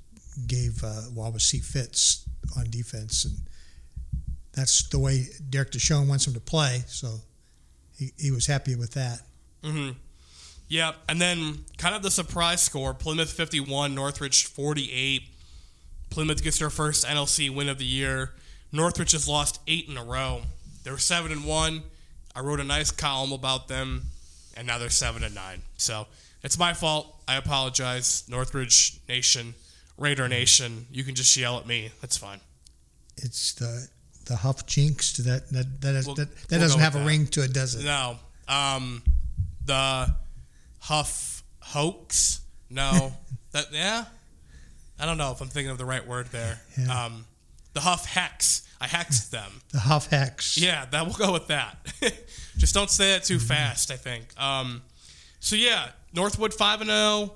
[0.48, 2.26] gave uh, Wawasee fits
[2.58, 3.36] on defense, and
[4.54, 6.84] that's the way Derek Deshawn wants them to play.
[6.88, 7.20] So
[7.98, 9.20] he, he was happy with that.
[9.64, 9.92] hmm
[10.74, 15.22] Yeah, and then kind of the surprise score: Plymouth fifty-one, Northridge forty-eight.
[16.10, 18.32] Plymouth gets their first NLC win of the year.
[18.72, 20.42] Northridge has lost eight in a row.
[20.84, 21.84] They were seven and one.
[22.36, 24.06] I wrote a nice column about them,
[24.58, 25.62] and now they're seven and nine.
[25.78, 26.08] So
[26.42, 27.22] it's my fault.
[27.28, 29.54] I apologize, Northridge Nation,
[30.00, 30.88] Raider Nation.
[30.92, 31.92] You can just yell at me.
[32.02, 32.40] That's fine.
[33.18, 33.90] It's the
[34.26, 35.18] the Huff Jinx.
[35.18, 37.06] That that that, is, We'll- that, that we'll doesn't have a that.
[37.06, 37.86] ring to it, does it?
[37.86, 38.18] No.
[38.48, 39.04] Um,
[39.66, 40.16] the
[40.84, 42.42] Huff hoax.
[42.70, 43.14] No.
[43.52, 44.06] that yeah.
[45.00, 46.60] I don't know if I'm thinking of the right word there.
[46.78, 47.06] Yeah.
[47.06, 47.26] Um,
[47.74, 48.68] the Huff hex.
[48.82, 49.62] I hexed them.
[49.72, 50.58] The Huff Hex.
[50.58, 51.78] Yeah, that we'll go with that.
[52.58, 53.92] Just don't say it too fast.
[53.92, 54.26] I think.
[54.40, 54.82] Um,
[55.40, 57.34] so yeah, Northwood five and zero.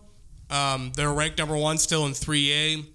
[0.50, 2.86] Um, they're ranked number one still in three A.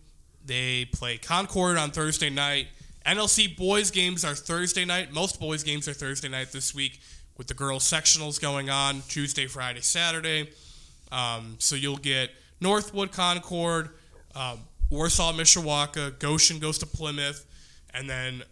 [0.44, 2.68] They play Concord on Thursday night.
[3.06, 5.12] NLC boys games are Thursday night.
[5.12, 7.00] Most boys games are Thursday night this week.
[7.36, 10.50] With the girls sectionals going on Tuesday, Friday, Saturday.
[11.10, 13.90] Um, so you'll get Northwood, Concord,
[14.34, 17.46] um, Warsaw, Mishawaka, Goshen goes to Plymouth,
[17.94, 18.42] and then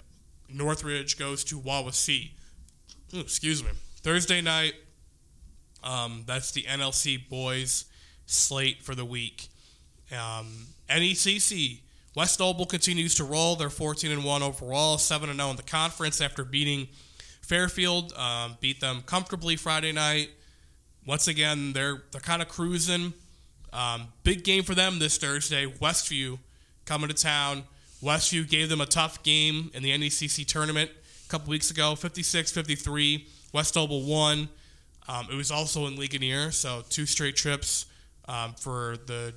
[0.49, 2.31] Northridge goes to Wawasee.
[3.15, 3.71] Ooh, excuse me.
[3.97, 4.75] Thursday night,
[5.83, 7.87] um, that's the NLC boys
[8.27, 9.49] slate for the week.
[10.13, 11.81] Um, NECC
[12.17, 13.57] West Noble continues to roll.
[13.57, 16.89] They're 14 and one overall, 7 and 0 in the conference after beating
[17.51, 18.13] Fairfield.
[18.13, 20.31] Um, beat them comfortably Friday night.
[21.05, 23.13] Once again, they're they're kind of cruising.
[23.73, 25.67] Um, big game for them this Thursday.
[25.67, 26.39] Westview
[26.85, 27.65] coming to town.
[28.01, 30.93] Westview gave them a tough game in the NECC tournament
[31.27, 33.27] a couple weeks ago, 56-53.
[33.53, 34.49] West Noble won.
[35.09, 37.87] Um, it was also in Ligonier, so two straight trips
[38.29, 39.35] um, for the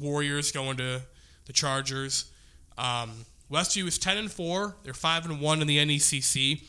[0.00, 1.02] Warriors going to
[1.46, 2.32] the Chargers.
[2.76, 4.76] Um, Westview is 10 and 4.
[4.82, 6.62] They're 5 and 1 in the NECC.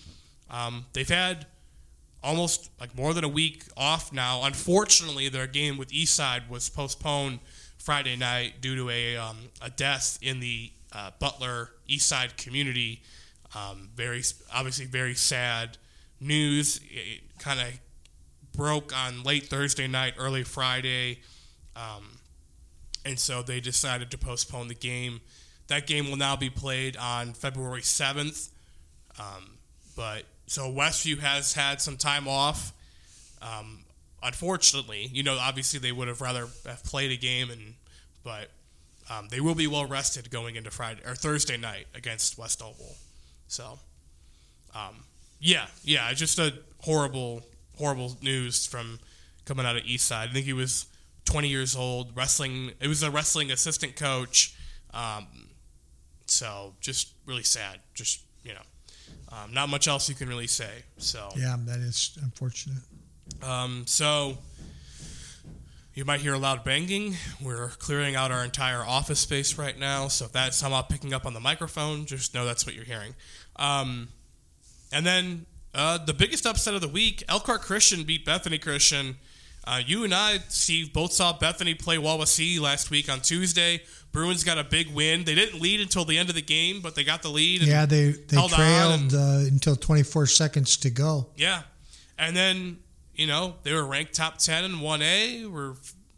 [0.49, 1.45] Um, they've had
[2.23, 4.43] almost like more than a week off now.
[4.43, 7.39] Unfortunately, their game with Eastside was postponed
[7.77, 13.01] Friday night due to a, um, a death in the uh, Butler Eastside community.
[13.55, 14.21] Um, very
[14.53, 15.77] obviously very sad
[16.19, 16.81] news.
[16.89, 17.79] It kind of
[18.55, 21.19] broke on late Thursday night, early Friday,
[21.75, 22.19] um,
[23.05, 25.21] and so they decided to postpone the game.
[25.67, 28.49] That game will now be played on February seventh.
[29.19, 29.57] Um,
[29.95, 32.73] but so Westview has had some time off.
[33.39, 33.81] Um,
[34.23, 37.75] unfortunately, you know, obviously they would have rather have played a game, and
[38.23, 38.49] but
[39.11, 42.95] um, they will be well rested going into Friday or Thursday night against West Noble.
[43.47, 43.77] So,
[44.73, 45.03] um,
[45.39, 47.43] yeah, yeah, just a horrible,
[47.77, 48.97] horrible news from
[49.45, 50.29] coming out of Eastside.
[50.29, 50.87] I think he was
[51.25, 52.71] 20 years old, wrestling.
[52.81, 54.55] It was a wrestling assistant coach.
[54.95, 55.27] Um,
[56.25, 57.77] so just really sad.
[57.93, 58.61] Just you know,
[59.31, 60.83] um, not much else you can really say.
[60.97, 62.83] So Yeah, that is unfortunate.
[63.43, 64.37] um, so
[65.93, 67.15] you might hear a loud banging.
[67.41, 70.07] We're clearing out our entire office space right now.
[70.07, 73.15] So if that's somehow picking up on the microphone, just know that's what you're hearing.
[73.57, 74.09] Um,
[74.91, 79.17] and then uh, the biggest upset of the week: Elkhart Christian beat Bethany Christian.
[79.69, 83.83] Uh, you and I, Steve, both saw Bethany play Wawasee last week on Tuesday.
[84.11, 85.25] Bruins got a big win.
[85.25, 87.61] They didn't lead until the end of the game, but they got the lead.
[87.61, 91.27] and Yeah, they they trailed and- uh, until 24 seconds to go.
[91.37, 91.61] Yeah.
[92.17, 92.79] And then,
[93.13, 95.75] you know, they were ranked top 10 in 1A, were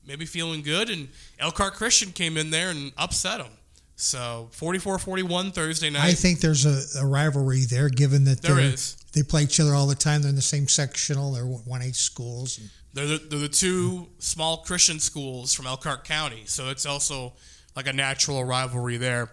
[0.08, 3.52] maybe feeling good, and Elkhart Christian came in there and upset them.
[3.98, 6.06] So 44 41 Thursday night.
[6.06, 8.96] I think there's a, a rivalry there, given that There is.
[9.12, 10.22] they play each other all the time.
[10.22, 11.34] They're in the same sectional.
[11.34, 12.60] They're 1A schools.
[12.94, 16.44] They're, the, they're the two small Christian schools from Elkhart County.
[16.46, 17.34] So it's also
[17.76, 19.32] like a natural rivalry there.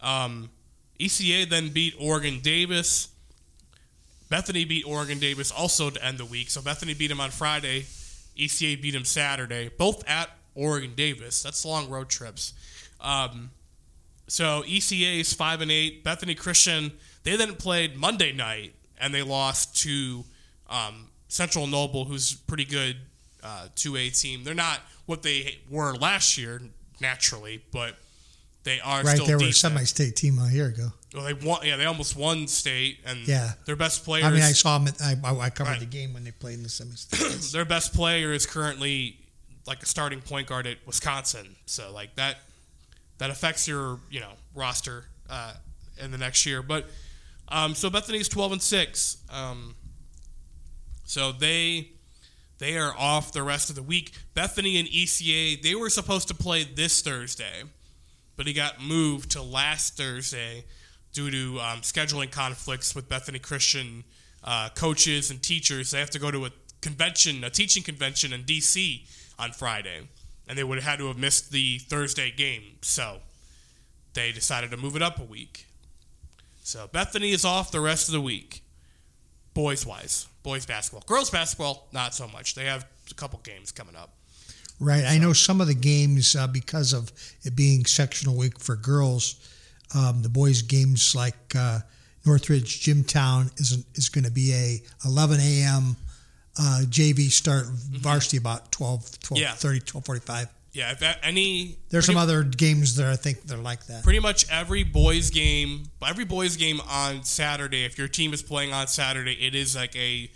[0.00, 0.50] Um,
[1.00, 3.08] ECA then beat Oregon Davis.
[4.30, 6.50] Bethany beat Oregon Davis also to end the week.
[6.50, 7.86] So Bethany beat him on Friday.
[8.38, 11.42] ECA beat him Saturday, both at Oregon Davis.
[11.42, 12.54] That's long road trips.
[13.00, 13.50] Um,
[14.28, 16.04] so ECA is five and eight.
[16.04, 16.92] Bethany Christian
[17.24, 20.24] they then played Monday night and they lost to
[20.68, 22.96] um, Central Noble, who's pretty good
[23.74, 24.44] two A team.
[24.44, 26.60] They're not what they were last year
[27.00, 27.96] naturally, but
[28.64, 30.92] they are Right, still they were a semi-state team a year ago.
[31.14, 31.66] Well, they won.
[31.66, 33.54] Yeah, they almost won state, and Yeah.
[33.64, 34.26] their best players.
[34.26, 34.88] I mean, I saw them.
[34.88, 35.80] At, I, I I covered Right.
[35.80, 37.40] the game when they played in the semi-state.
[37.52, 39.18] their best player is currently
[39.66, 41.56] like a starting point guard at Wisconsin.
[41.66, 42.38] So like that
[43.18, 45.54] that affects your you know roster uh,
[45.98, 46.62] in the next year.
[46.62, 46.88] But
[47.48, 49.16] um, so Bethany's twelve and six.
[49.30, 49.74] Um,
[51.04, 51.90] so they
[52.58, 54.12] they are off the rest of the week.
[54.34, 57.64] Bethany and ECA they were supposed to play this Thursday,
[58.36, 60.64] but he got moved to last Thursday
[61.12, 64.04] due to um, scheduling conflicts with Bethany Christian
[64.44, 65.90] uh, coaches and teachers.
[65.90, 69.02] They have to go to a convention, a teaching convention in DC
[69.38, 70.08] on Friday,
[70.48, 72.62] and they would have had to have missed the Thursday game.
[72.82, 73.18] So
[74.14, 75.66] they decided to move it up a week.
[76.62, 78.61] So Bethany is off the rest of the week,
[79.54, 80.26] boys wise.
[80.42, 82.56] Boys basketball, girls basketball, not so much.
[82.56, 84.10] They have a couple games coming up.
[84.80, 85.04] Right.
[85.04, 87.12] I know some of the games uh, because of
[87.44, 89.36] it being sectional week for girls.
[89.94, 91.80] Um, the boys' games like uh,
[92.26, 95.96] Northridge Jimtown is is going to be a 11 a.m.
[96.58, 99.52] Uh, JV start varsity about 12, 12 Yeah.
[99.52, 100.48] 30, 12 45.
[100.72, 104.02] Yeah, if any There's some other games that I think they're like that.
[104.04, 108.72] pretty much every boys game every boys game on saturday if your team is playing
[108.72, 110.30] on saturday it is like a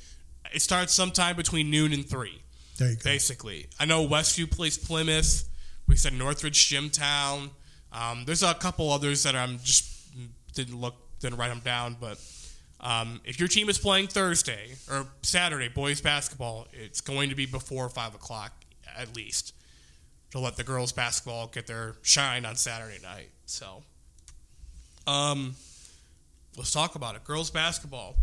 [0.53, 2.42] it starts sometime between noon and three
[2.79, 3.01] There you go.
[3.05, 5.44] basically i know westview plays plymouth
[5.88, 7.51] we said northridge jimtown
[7.92, 9.88] um, there's a couple others that i'm just
[10.55, 12.18] didn't look didn't write them down but
[12.79, 17.46] Um, if your team is playing Thursday or Saturday, boys basketball, it's going to be
[17.46, 18.53] before 5 o'clock
[18.96, 19.55] at least
[20.30, 23.30] to let the girls basketball get their shine on Saturday night.
[23.46, 23.82] So,
[25.06, 25.54] um,
[26.56, 27.24] let's talk about it.
[27.24, 28.16] Girls basketball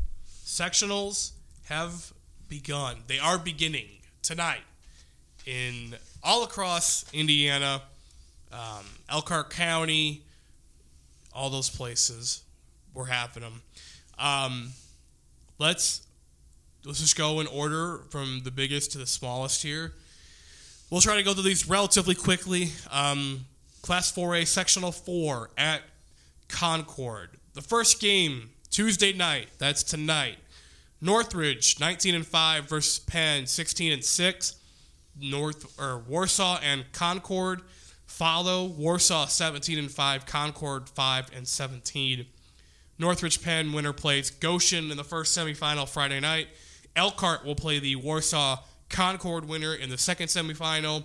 [0.46, 1.32] sectionals
[1.66, 2.12] have
[2.50, 2.98] begun.
[3.08, 3.88] They are beginning
[4.22, 4.64] tonight
[5.46, 7.82] in all across Indiana,
[8.52, 10.22] um, Elkhart County,
[11.34, 12.44] all those places.
[12.94, 13.62] We're having them.
[14.20, 14.70] Um,
[15.58, 16.06] let's
[16.86, 19.94] let's just go in order from the biggest to the smallest here.
[20.94, 22.70] We'll try to go through these relatively quickly.
[22.92, 23.46] Um,
[23.82, 25.82] Class 4A Sectional 4 at
[26.50, 27.32] Concord.
[27.56, 29.48] The first game Tuesday night.
[29.58, 30.38] That's tonight.
[31.02, 34.56] Northridge 19 and 5 versus Penn 16 and 6.
[35.20, 37.62] North or Warsaw and Concord
[38.06, 42.28] follow Warsaw 17 and 5, Concord 5 and 17.
[43.00, 46.50] Northridge Penn winner plays Goshen in the first semifinal Friday night.
[46.96, 48.60] Elkhart will play the Warsaw
[48.94, 51.04] Concord winner in the second semifinal.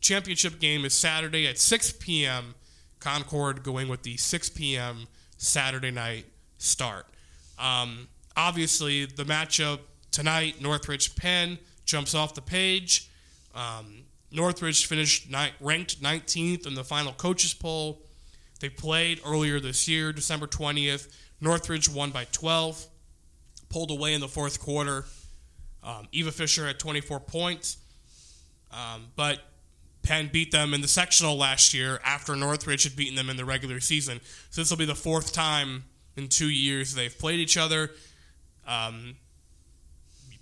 [0.00, 2.56] Championship game is Saturday at 6 p.m.
[2.98, 5.06] Concord going with the 6 p.m.
[5.36, 6.26] Saturday night
[6.58, 7.06] start.
[7.56, 9.78] Um, obviously, the matchup
[10.10, 13.08] tonight, Northridge Penn, jumps off the page.
[13.54, 18.02] Um, Northridge finished ni- ranked 19th in the final coaches poll.
[18.58, 21.06] They played earlier this year, December 20th.
[21.40, 22.84] Northridge won by 12,
[23.68, 25.04] pulled away in the fourth quarter.
[25.82, 27.78] Um, Eva Fisher had 24 points,
[28.72, 29.40] um, but
[30.02, 33.44] Penn beat them in the sectional last year after Northridge had beaten them in the
[33.44, 34.20] regular season.
[34.50, 35.84] So this will be the fourth time
[36.16, 37.90] in two years they've played each other.
[38.66, 39.16] Um,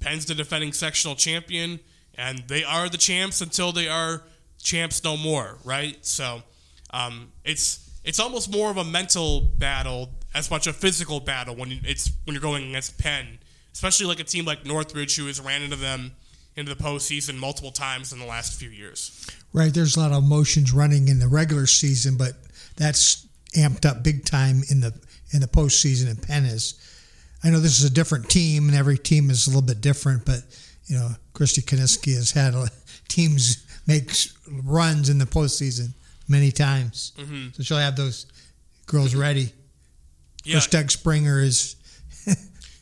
[0.01, 1.81] Penn's the defending sectional champion,
[2.15, 4.23] and they are the champs until they are
[4.63, 6.05] champs no more, right?
[6.05, 6.43] So
[6.91, 11.81] um, it's it's almost more of a mental battle as much a physical battle when
[11.85, 13.39] it's when you're going against Penn,
[13.77, 16.13] especially like a team like Northridge who has ran into them
[16.57, 19.29] into the postseason multiple times in the last few years.
[19.53, 19.73] Right.
[19.73, 22.33] There's a lot of emotions running in the regular season, but
[22.77, 24.95] that's amped up big time in the
[25.35, 26.09] in the postseason.
[26.09, 26.81] And Penn is.
[27.45, 30.25] I know this is a different team, and every team is a little bit different,
[30.25, 30.39] but
[30.87, 32.69] you know, Christy Kaniski has had a,
[33.09, 34.11] teams make
[34.65, 35.93] runs in the postseason
[36.27, 37.49] many times, mm-hmm.
[37.53, 38.25] so she'll have those
[38.87, 39.53] girls ready.
[40.45, 40.61] Yeah.
[40.71, 41.77] Doug Springer is.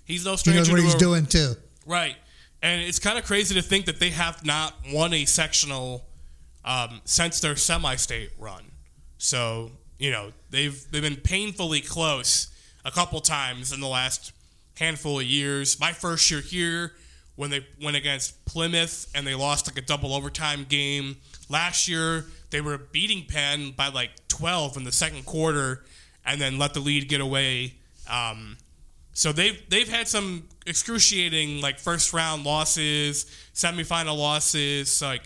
[0.05, 0.61] He's no stranger.
[0.61, 1.55] He knows what he's a, doing too.
[1.87, 2.17] Right,
[2.63, 6.07] and it's kind of crazy to think that they have not won a sectional
[6.65, 8.65] um, since their semi-state run.
[9.19, 12.49] So you know they've they've been painfully close
[12.85, 14.33] a couple times in the last
[14.79, 15.79] handful of years.
[15.79, 16.93] My first year here,
[17.37, 21.17] when they went against Plymouth and they lost like a double overtime game.
[21.49, 25.85] Last year, they were beating Penn by like 12 in the second quarter
[26.25, 27.75] and then let the lead get away.
[28.09, 28.57] Um,
[29.15, 33.25] so they've they've had some excruciating like first round losses,
[33.55, 35.01] semifinal losses.
[35.01, 35.23] Like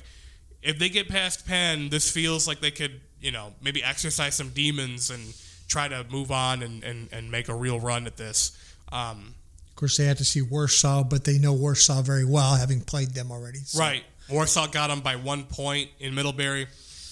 [0.62, 4.50] if they get past Penn, this feels like they could you know maybe exercise some
[4.50, 5.34] demons and
[5.68, 8.56] try to move on and, and, and make a real run at this.
[8.90, 9.34] Um,
[9.68, 13.10] of course, they had to see Warsaw, but they know Warsaw very well, having played
[13.10, 13.58] them already.
[13.58, 13.78] So.
[13.78, 14.02] Right.
[14.28, 16.66] Warsaw got them by one point in Middlebury.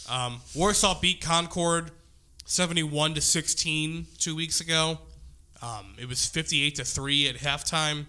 [0.08, 1.90] Um, Warsaw beat Concord
[2.44, 4.98] 71 to 16 two weeks ago.
[5.62, 8.06] Um, it was 58 to 3 at halftime.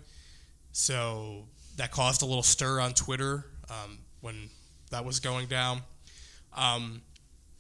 [0.71, 1.45] So
[1.77, 4.49] that caused a little stir on Twitter um, when
[4.91, 5.81] that was going down.
[6.55, 7.01] Um,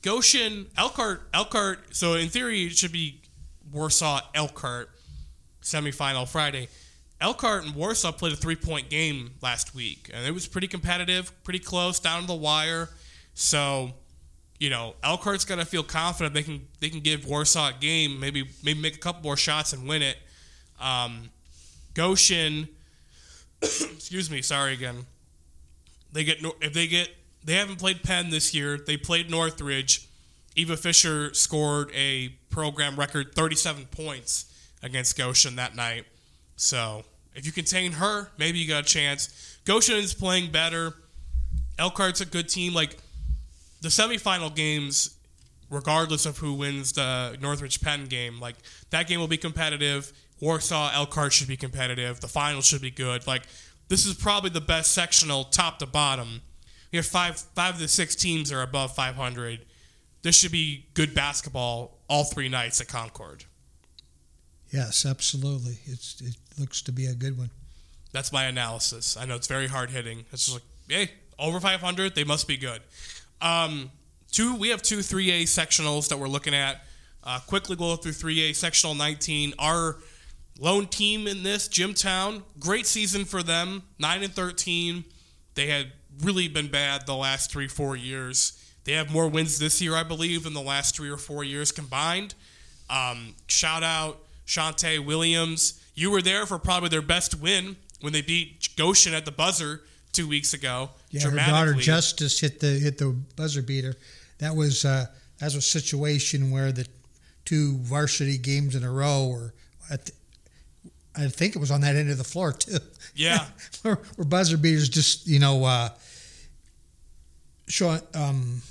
[0.01, 1.95] Goshen, Elkhart, Elkhart.
[1.95, 3.21] So in theory, it should be
[3.71, 4.89] Warsaw, Elkhart
[5.61, 6.69] semifinal Friday.
[7.19, 11.31] Elkhart and Warsaw played a three point game last week, and it was pretty competitive,
[11.43, 12.89] pretty close, down to the wire.
[13.33, 13.93] So
[14.59, 18.19] you know, Elkhart's got to feel confident they can they can give Warsaw a game,
[18.19, 20.17] maybe maybe make a couple more shots and win it.
[20.79, 21.29] Um,
[21.93, 22.67] Goshen,
[23.61, 25.05] excuse me, sorry again.
[26.11, 27.09] They get if they get
[27.43, 28.77] they haven't played Penn this year.
[28.77, 30.07] They played Northridge.
[30.55, 36.05] Eva Fisher scored a program record 37 points against Goshen that night.
[36.55, 37.03] So
[37.35, 39.59] if you contain her, maybe you got a chance.
[39.65, 40.93] Goshen is playing better.
[41.77, 42.73] Elkhart's a good team.
[42.73, 42.97] Like
[43.87, 45.17] the semifinal games,
[45.69, 48.55] regardless of who wins the Northridge Penn game, like
[48.89, 50.11] that game will be competitive.
[50.41, 52.19] Warsaw Elkhart should be competitive.
[52.19, 53.25] The final should be good.
[53.25, 53.43] Like
[53.87, 56.41] this is probably the best sectional top to bottom.
[56.91, 59.65] We have five five of the six teams are above 500.
[60.21, 63.45] This should be good basketball all three nights at Concord.
[64.69, 65.77] Yes, absolutely.
[65.85, 67.51] It's it looks to be a good one.
[68.11, 69.15] That's my analysis.
[69.15, 70.25] I know it's very hard hitting.
[70.33, 72.81] It's just like, hey, over 500, they must be good.
[73.41, 73.91] Um,
[74.31, 76.81] two, we have two 3A sectionals that we're looking at.
[77.23, 79.53] Uh, quickly go through 3A sectional 19.
[79.59, 79.97] Our
[80.59, 82.43] lone team in this, Jimtown.
[82.59, 83.83] Great season for them.
[83.99, 85.05] Nine and thirteen.
[85.55, 88.53] They had really been bad the last three, four years.
[88.83, 91.71] They have more wins this year, I believe, than the last three or four years
[91.71, 92.35] combined.
[92.89, 95.83] Um, shout out Shantae Williams.
[95.93, 99.81] You were there for probably their best win when they beat Goshen at the buzzer
[100.13, 100.91] two weeks ago.
[101.09, 103.95] Yeah, her daughter Justice hit the hit the buzzer beater.
[104.39, 105.05] That was uh,
[105.39, 106.85] that was a situation where the
[107.45, 109.53] two varsity games in a row were
[109.89, 110.11] at the,
[111.15, 112.77] I think it was on that end of the floor too.
[113.15, 113.45] Yeah,
[113.81, 115.89] where, where, buzzer beaters just you know uh,
[117.67, 118.61] Sean um,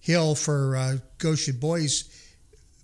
[0.00, 2.04] Hill for uh, Goshen boys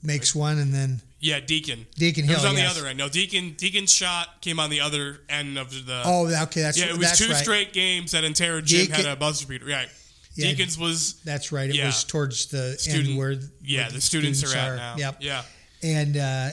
[0.02, 1.86] makes one, and then yeah, Deacon.
[1.94, 2.34] Deacon Hill.
[2.34, 2.74] It was on yes.
[2.74, 2.98] the other end.
[2.98, 3.54] No, Deacon.
[3.56, 6.02] Deacon's shot came on the other end of the.
[6.04, 6.90] Oh, okay, that's yeah.
[6.90, 7.36] It was two right.
[7.36, 9.64] straight games that Intera Gym Deacon- had a buzzer beater.
[9.64, 9.88] Right.
[10.34, 11.70] Yeah, Deacons was That's right.
[11.70, 11.86] It Yeah.
[11.86, 13.08] was towards the student.
[13.08, 14.96] end where yeah, where the students, are at now.
[14.98, 15.16] Yep.
[15.20, 15.42] Yeah.
[15.82, 16.48] and uh,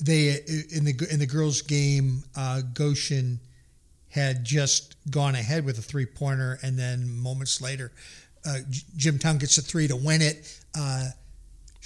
[0.00, 0.28] they
[0.70, 3.40] in the in the girls' game, uh, Goshen
[4.08, 7.90] had just gone ahead with a three pointer, and then moments later,
[8.44, 8.58] uh,
[8.96, 10.60] Jimtown gets a three to win it.
[10.78, 11.08] Uh,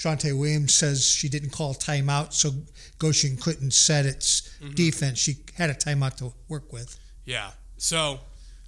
[0.00, 2.50] Shantae Williams says she didn't call timeout, so
[2.98, 4.74] Goshen couldn't set its Mm-hmm.
[4.74, 5.18] defense.
[5.18, 6.98] She had a timeout to work with.
[7.24, 7.50] Yeah.
[7.78, 8.20] So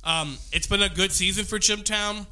[0.04, 2.26] um, it's been a good season for Jimtown.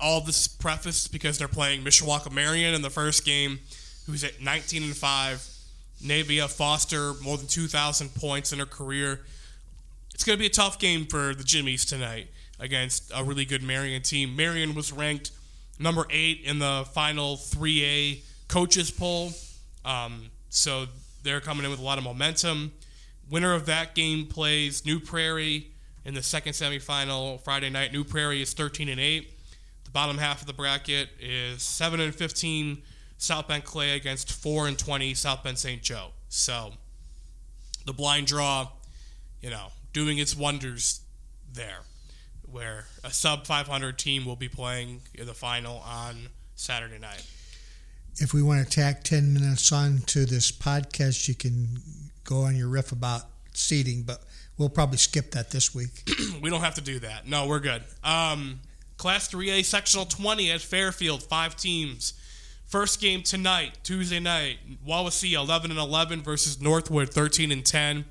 [0.00, 3.60] All this prefaced because they're playing Mishawaka Marian in the first game,
[4.06, 5.48] who's at 19 and 5.
[6.04, 9.20] Navia Foster, more than 2,000 points in her career.
[10.14, 12.26] It's going to be a tough game for the Jimmies tonight
[12.58, 14.34] against a really good Marian team.
[14.34, 15.30] Marian was ranked
[15.82, 19.32] number eight in the final 3A coaches poll.
[19.84, 20.86] Um, so
[21.22, 22.72] they're coming in with a lot of momentum.
[23.30, 25.68] Winner of that game plays New Prairie
[26.04, 27.92] in the second semifinal Friday night.
[27.92, 29.32] New Prairie is 13 and 8.
[29.84, 32.82] The bottom half of the bracket is 7 and 15
[33.18, 35.82] South Bend Clay against 4 and 20 South Bend St.
[35.82, 36.08] Joe.
[36.28, 36.72] So
[37.86, 38.68] the blind draw,
[39.40, 41.00] you know, doing its wonders
[41.52, 41.80] there,
[42.52, 47.24] where a sub 500 team will be playing in the final on Saturday night.
[48.18, 51.80] if we want to tack 10 minutes on to this podcast, you can
[52.24, 53.22] go on your riff about
[53.54, 54.22] seating, but
[54.58, 56.08] we'll probably skip that this week.
[56.42, 57.26] we don't have to do that.
[57.26, 57.82] No, we're good.
[58.04, 58.60] Um,
[58.96, 62.14] Class 3A Sectional 20 at Fairfield, five teams.
[62.66, 68.04] First game tonight, Tuesday night, Wawasee 11 and 11 versus Northwood 13 and 10.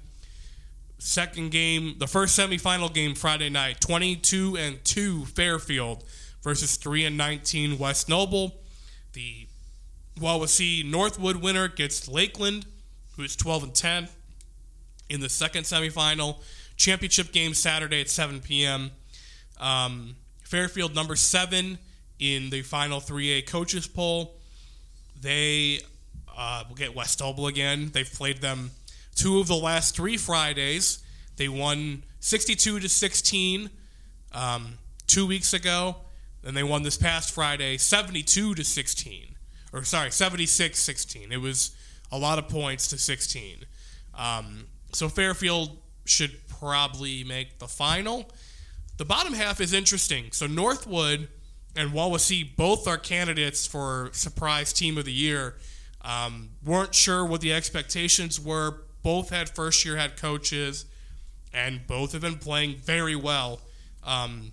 [1.03, 6.03] Second game, the first semifinal game Friday night, 22 and 2 Fairfield
[6.43, 8.61] versus 3 and 19 West Noble.
[9.13, 9.47] The
[10.19, 12.67] Wawasee Northwood winner gets Lakeland,
[13.15, 14.09] who is 12 and 10
[15.09, 16.35] in the second semifinal.
[16.77, 18.91] Championship game Saturday at 7 p.m.
[19.59, 21.79] Um, Fairfield number seven
[22.19, 24.35] in the final 3A coaches poll.
[25.19, 25.79] They
[26.37, 27.89] uh, will get West Noble again.
[27.91, 28.69] They've played them
[29.15, 31.03] two of the last three Fridays.
[31.37, 33.69] They won 62 to 16
[34.33, 35.97] um, two weeks ago.
[36.41, 39.35] Then they won this past Friday 72 to 16.
[39.73, 41.31] Or sorry, 76 16.
[41.31, 41.75] It was
[42.11, 43.65] a lot of points to 16.
[44.15, 48.29] Um, so Fairfield should probably make the final.
[48.97, 50.25] The bottom half is interesting.
[50.31, 51.29] So Northwood
[51.75, 55.55] and Wawasee both are candidates for surprise team of the year.
[56.01, 58.81] Um, weren't sure what the expectations were.
[59.03, 60.85] Both had first year head coaches,
[61.53, 63.61] and both have been playing very well.
[64.03, 64.51] Um,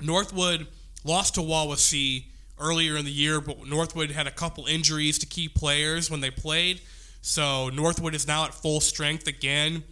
[0.00, 0.66] Northwood
[1.04, 2.24] lost to Wawasee
[2.58, 6.30] earlier in the year, but Northwood had a couple injuries to key players when they
[6.30, 6.80] played.
[7.22, 9.84] So Northwood is now at full strength again.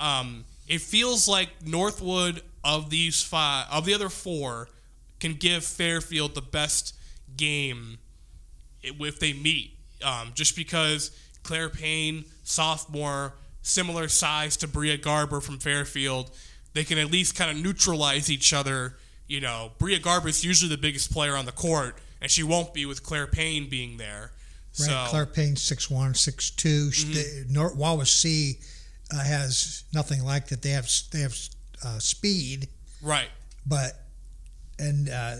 [0.00, 4.68] Um, it feels like Northwood of these five, of the other four,
[5.20, 6.94] can give Fairfield the best
[7.36, 7.98] game
[8.82, 9.72] if they meet.
[10.04, 11.10] Um, just because
[11.46, 16.30] Claire Payne, sophomore, similar size to Bria Garber from Fairfield,
[16.74, 18.96] they can at least kind of neutralize each other.
[19.28, 22.74] You know, Bria Garber is usually the biggest player on the court, and she won't
[22.74, 24.32] be with Claire Payne being there.
[24.78, 26.54] Right, So, Claire Payne, 6'1", 6'2".
[26.56, 27.12] Mm-hmm.
[27.12, 28.64] The Nor- Wawasee
[29.12, 30.62] uh, has nothing like that.
[30.62, 31.36] They have they have
[31.84, 32.68] uh, speed,
[33.00, 33.28] right.
[33.64, 33.92] but
[34.78, 35.36] and uh,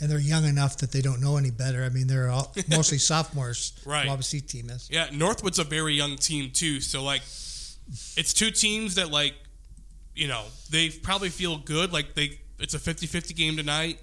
[0.00, 1.84] and they're young enough that they don't know any better.
[1.84, 3.72] I mean, they're all mostly sophomores.
[3.84, 4.06] Right.
[4.06, 4.88] Wawasee team is.
[4.90, 6.80] Yeah, Northwood's a very young team too.
[6.80, 7.22] So like,
[8.16, 9.34] it's two teams that like,
[10.14, 11.92] you know, they probably feel good.
[11.92, 13.98] Like they, it's a 50-50 game tonight.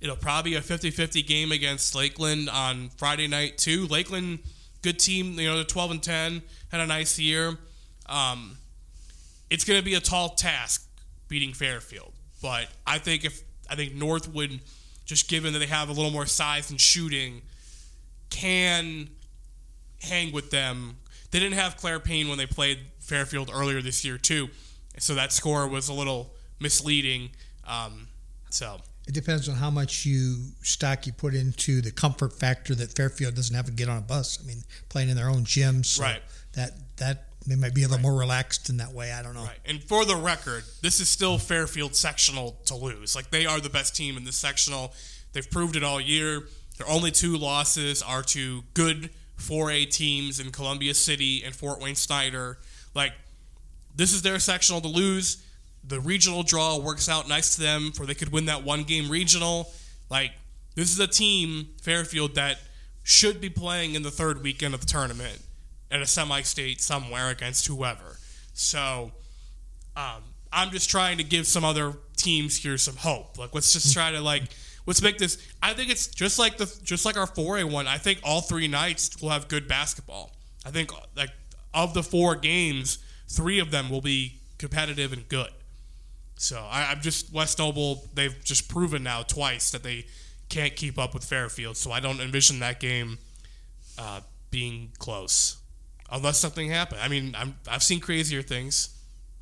[0.00, 3.86] It'll probably be a 50-50 game against Lakeland on Friday night too.
[3.86, 4.38] Lakeland,
[4.82, 5.38] good team.
[5.38, 7.58] You know, they're twelve and ten, had a nice year.
[8.06, 8.56] Um,
[9.50, 10.88] it's going to be a tall task
[11.28, 14.60] beating Fairfield, but I think if I think Northwood,
[15.10, 17.42] just given that they have a little more size and shooting,
[18.30, 19.10] can
[20.00, 20.96] hang with them.
[21.32, 24.48] they didn't have Claire Payne when they played Fairfield earlier this year too,
[24.98, 26.30] so that score was a little
[26.60, 27.30] misleading.
[27.66, 28.06] Um,
[28.50, 32.92] so It depends on how much you stock you put into the comfort factor that
[32.94, 34.38] Fairfield doesn't have to get on a bus.
[34.40, 36.22] I mean, playing in their own gyms, so Right.
[36.52, 39.12] That that they might be a little more relaxed in that way.
[39.12, 39.44] I don't know.
[39.44, 39.58] Right.
[39.64, 43.16] And for the record, this is still Fairfield sectional to lose.
[43.16, 44.92] Like they are the best team in this sectional.
[45.32, 46.42] They've proved it all year.
[46.76, 51.94] Their only two losses are to good 4A teams in Columbia City and Fort Wayne
[51.94, 52.58] Snyder.
[52.94, 53.12] Like
[53.96, 55.42] this is their sectional to lose.
[55.82, 59.10] The regional draw works out nice to them for they could win that one game
[59.10, 59.72] regional.
[60.10, 60.32] Like
[60.74, 62.58] this is a team Fairfield that
[63.02, 65.40] should be playing in the third weekend of the tournament
[65.90, 68.18] at a semi-state somewhere against whoever.
[68.52, 69.10] So
[69.96, 70.22] um,
[70.52, 73.38] I'm just trying to give some other teams here some hope.
[73.38, 74.44] Like let's just try to like
[74.86, 75.38] let's make this.
[75.62, 77.86] I think it's just like the just like our 4A one.
[77.86, 80.32] I think all three nights will have good basketball.
[80.64, 81.30] I think like
[81.72, 85.50] of the four games, three of them will be competitive and good.
[86.36, 88.08] So I, I'm just West Noble.
[88.14, 90.06] They've just proven now twice that they
[90.48, 91.76] can't keep up with Fairfield.
[91.76, 93.18] So I don't envision that game
[93.98, 94.20] uh,
[94.50, 95.59] being close
[96.12, 97.00] unless something happened.
[97.02, 98.96] I mean, I'm, I've seen crazier things.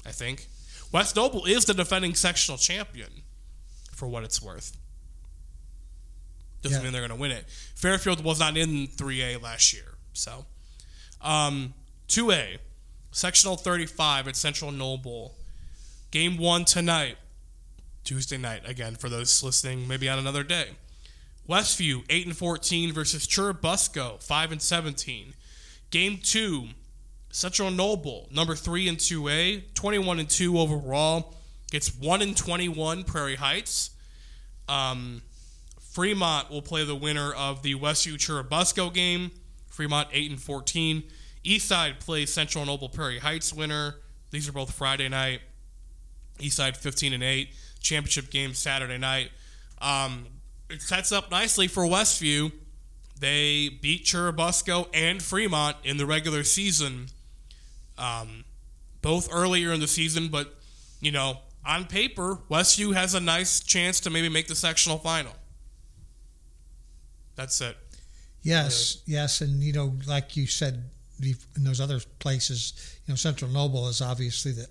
[0.06, 0.46] I think
[0.92, 3.10] West Noble is the defending sectional champion,
[3.94, 4.76] for what it's worth.
[6.62, 6.82] Doesn't Yeah.
[6.84, 7.46] mean they're going to win it.
[7.74, 10.46] Fairfield was not in 3A last year, so
[11.20, 11.74] um,
[12.08, 12.58] 2A
[13.12, 15.34] sectional 35 at Central Noble.
[16.10, 17.16] Game one tonight,
[18.04, 20.70] Tuesday night again for those listening, maybe on another day.
[21.48, 25.34] Westview 8 and 14 versus Churubusco 5 and 17.
[25.90, 26.68] Game 2
[27.30, 31.34] Central Noble number 3 and 2A 21 and 2 overall
[31.70, 33.90] gets 1 and 21 Prairie Heights.
[34.68, 35.22] Um,
[35.92, 39.30] Fremont will play the winner of the Westview Churubusco game.
[39.68, 41.02] Fremont 8 and 14.
[41.44, 43.96] Eastside plays Central Noble Prairie Heights winner.
[44.30, 45.40] These are both Friday night.
[46.38, 47.48] Eastside 15 and 8.
[47.80, 49.30] Championship game Saturday night.
[49.80, 50.26] Um,
[50.68, 52.52] it sets up nicely for Westview.
[53.20, 57.06] They beat Churubusco and Fremont in the regular season,
[57.96, 58.44] um,
[59.02, 60.28] both earlier in the season.
[60.28, 60.54] But
[61.00, 65.32] you know, on paper, Westview has a nice chance to maybe make the sectional final.
[67.36, 67.76] That's it.
[68.42, 70.84] Yes, yes, and you know, like you said,
[71.20, 74.66] in those other places, you know, Central Noble is obviously the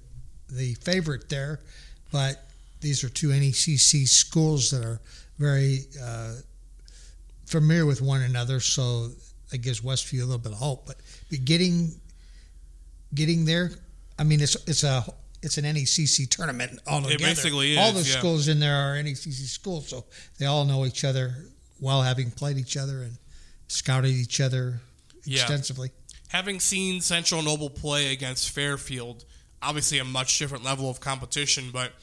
[0.50, 1.60] the favorite there,
[2.12, 2.45] but
[2.80, 5.02] these are two NECC schools that are
[5.38, 6.34] very uh,
[7.48, 9.10] familiar with one another, so
[9.52, 10.86] it gives Westview a little bit of hope.
[10.86, 10.98] But,
[11.30, 12.00] but getting
[13.14, 13.72] getting there,
[14.20, 15.04] I mean, it's it's a
[15.41, 17.20] it's an NECC tournament altogether.
[17.24, 18.18] basically All the yeah.
[18.20, 20.06] schools in there are NECC schools, so
[20.38, 21.36] they all know each other
[21.80, 23.18] well, having played each other and
[23.68, 24.82] scouted each other
[25.26, 25.41] Yeah.
[25.41, 25.91] extensively.
[26.30, 29.24] having seen Central Noble play against Fairfield,
[29.62, 31.93] obviously a much different level of competition, but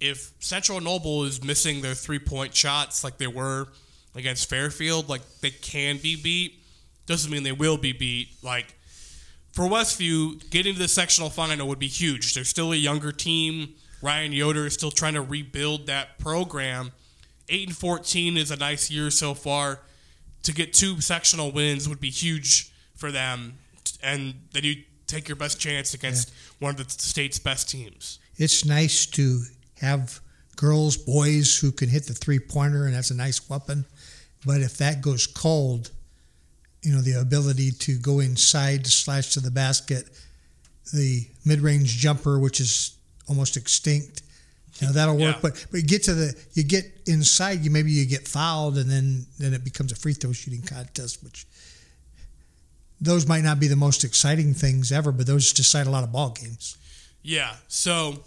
[0.00, 3.68] if Central Noble is missing their three point shots like they were
[4.16, 6.60] against Fairfield, like they can be beat,
[7.06, 8.28] doesn't mean they will be beat.
[8.42, 8.74] Like
[9.52, 12.34] for Westview, getting to the sectional final would be huge.
[12.34, 13.74] They're still a younger team.
[14.02, 16.92] Ryan Yoder is still trying to rebuild that program.
[17.48, 19.80] Eight and fourteen is a nice year so far.
[20.42, 23.58] To get two sectional wins would be huge for them,
[24.02, 28.18] and then you take your best chance against one of the state's best teams.
[28.36, 29.42] It's nice to
[29.80, 30.20] have
[30.56, 33.86] girls, boys who can hit the three pointer, and that's a nice weapon.
[34.46, 35.90] But if that goes cold,
[36.82, 40.08] you know, the ability to go inside to slash to the basket,
[40.94, 42.96] the mid range jumper, which is
[43.28, 44.22] almost extinct,
[44.78, 45.36] you know, that'll work.
[45.36, 45.40] Yeah.
[45.42, 48.88] But but you get to the you get inside, you maybe you get fouled, and
[48.88, 51.46] then then it becomes a free throw shooting contest, which
[53.00, 56.12] those might not be the most exciting things ever, but those decide a lot of
[56.12, 56.76] ball games.
[57.22, 57.54] Yeah.
[57.68, 58.22] So,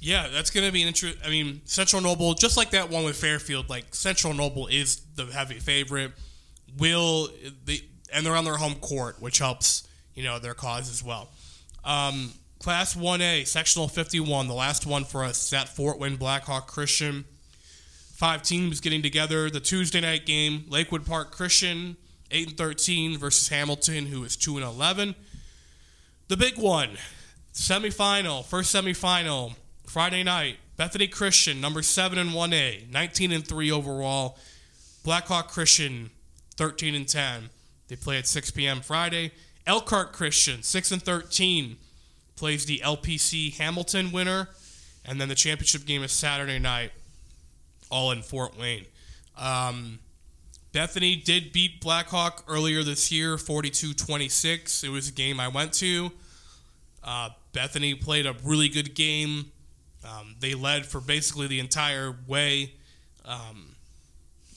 [0.00, 1.18] yeah, that's going to be an interest.
[1.24, 5.26] I mean, Central Noble, just like that one with Fairfield, like Central Noble is the
[5.26, 6.12] heavy favorite.
[6.78, 7.28] Will
[7.64, 7.82] the
[8.12, 11.30] and they're on their home court, which helps you know their cause as well.
[11.84, 17.24] Um, Class 1A, sectional 51, the last one for us at Fort Wayne Blackhawk Christian.
[18.14, 19.50] Five teams getting together.
[19.50, 21.96] The Tuesday night game, Lakewood Park Christian,
[22.30, 25.14] 8 and 13 versus Hamilton, who is 2 and 11.
[26.28, 26.96] The big one,
[27.52, 29.54] semifinal, first semifinal,
[29.86, 30.58] Friday night.
[30.76, 34.38] Bethany Christian, number seven and one A, 19 and three overall.
[35.04, 36.10] Blackhawk Christian,
[36.56, 37.48] 13 and 10.
[37.88, 38.80] They play at 6 p.m.
[38.80, 39.32] Friday.
[39.66, 41.76] Elkhart Christian, 6 and 13,
[42.36, 44.48] plays the LPC Hamilton winner,
[45.04, 46.92] and then the championship game is Saturday night,
[47.90, 48.86] all in Fort Wayne.
[49.36, 49.98] Um,
[50.72, 54.84] Bethany did beat Blackhawk earlier this year, 42 26.
[54.84, 56.12] It was a game I went to.
[57.02, 59.52] Uh, Bethany played a really good game.
[60.06, 62.72] Um, they led for basically the entire way.
[63.24, 63.74] Um,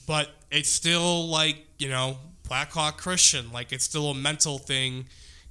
[0.05, 3.51] but it's still like, you know, Blackhawk Christian.
[3.51, 5.05] Like, it's still a mental thing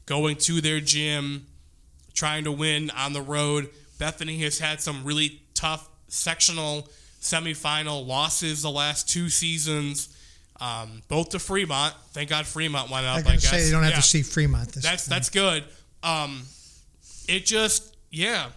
[0.06, 1.46] going to their gym,
[2.14, 3.70] trying to win on the road.
[3.98, 6.88] Bethany has had some really tough sectional
[7.20, 10.14] semifinal losses the last two seasons.
[10.60, 11.94] Um, both to Fremont.
[12.12, 13.16] Thank God Fremont went up.
[13.16, 13.96] I, I guess say they don't have Yeah.
[13.96, 15.10] to see Fremont this That's time.
[15.16, 15.64] that's good.
[16.02, 16.42] Um,
[17.28, 18.48] it just yeah.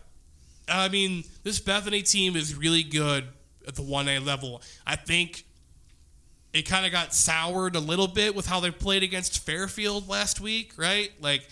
[0.72, 3.26] I mean, this Bethany team is really good
[3.68, 4.62] at the one A level.
[4.88, 5.44] I think
[6.54, 10.42] it kind of got soured a little bit with how they played against Fairfield last
[10.42, 11.12] week, right?
[11.20, 11.48] Like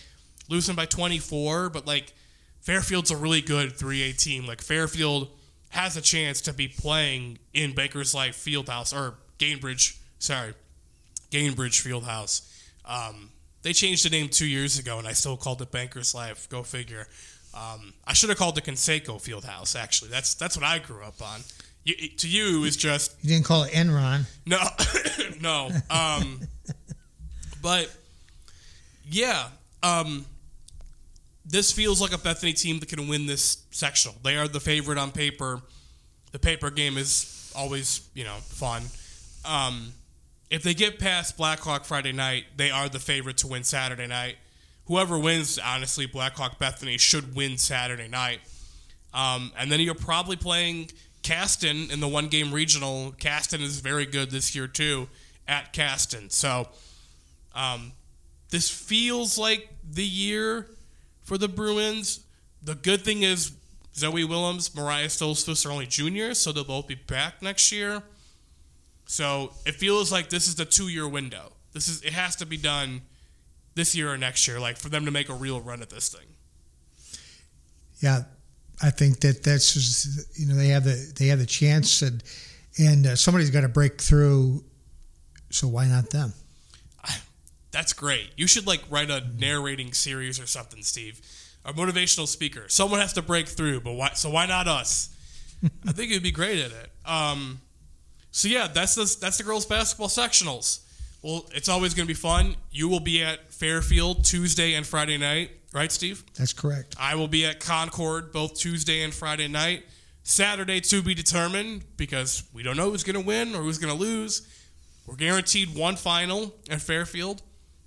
[0.48, 2.12] losing by 24, but like
[2.60, 4.46] Fairfield's a really good 3A team.
[4.46, 5.28] Like Fairfield
[5.70, 10.54] has a chance to be playing in Bankers Life Fieldhouse or Gainbridge, sorry,
[11.30, 12.46] Gainbridge Fieldhouse.
[12.84, 13.30] Um,
[13.62, 16.48] they changed the name two years ago, and I still called it Bankers Life.
[16.48, 17.06] Go figure.
[17.54, 19.78] Um, I should have called the Conseco Fieldhouse.
[19.78, 21.40] Actually, that's that's what I grew up on.
[21.84, 24.26] You, it- to you, it was just You didn't call it Enron.
[24.46, 24.60] no,
[25.40, 25.70] no.
[25.90, 26.40] Um,
[27.62, 27.90] but
[29.10, 29.48] yeah,
[29.82, 30.24] um,
[31.44, 34.16] this feels like a Bethany team that can win this sectional.
[34.22, 35.60] They are the favorite on paper.
[36.32, 38.82] The paper game is always, you know, fun.
[39.44, 39.92] Um,
[40.50, 44.36] if they get past Blackhawk Friday night, they are the favorite to win Saturday night.
[44.90, 48.40] Whoever wins, honestly, Blackhawk Bethany should win Saturday night.
[49.14, 50.90] Um, and then you're probably playing
[51.22, 53.12] Caston in the one game regional.
[53.12, 55.06] Caston is very good this year, too,
[55.46, 56.28] at Caston.
[56.28, 56.66] So
[57.54, 57.92] um,
[58.50, 60.66] this feels like the year
[61.22, 62.24] for the Bruins.
[62.60, 63.52] The good thing is
[63.94, 68.02] Zoe Willems, Mariah Stoltzfus are only juniors, so they'll both be back next year.
[69.06, 71.52] So it feels like this is the two year window.
[71.74, 73.02] This is it has to be done
[73.74, 76.08] this year or next year, like for them to make a real run at this
[76.08, 76.26] thing.
[78.00, 78.22] Yeah,
[78.82, 82.22] I think that that's just, you know they have the they have the chance and
[82.78, 84.64] and uh, somebody's got to break through.
[85.50, 86.32] So why not them?
[87.72, 88.30] That's great.
[88.36, 91.20] You should like write a narrating series or something, Steve.
[91.64, 92.68] A motivational speaker.
[92.68, 94.10] Someone has to break through, but why?
[94.14, 95.14] So why not us?
[95.86, 96.90] I think you'd be great at it.
[97.04, 97.60] Um,
[98.30, 100.80] so yeah, that's the that's the girls basketball sectionals.
[101.22, 102.56] Well, it's always going to be fun.
[102.70, 106.24] You will be at Fairfield Tuesday and Friday night, right, Steve?
[106.34, 106.96] That's correct.
[106.98, 109.84] I will be at Concord both Tuesday and Friday night.
[110.22, 113.92] Saturday to be determined because we don't know who's going to win or who's going
[113.92, 114.46] to lose.
[115.06, 117.42] We're guaranteed one final at Fairfield,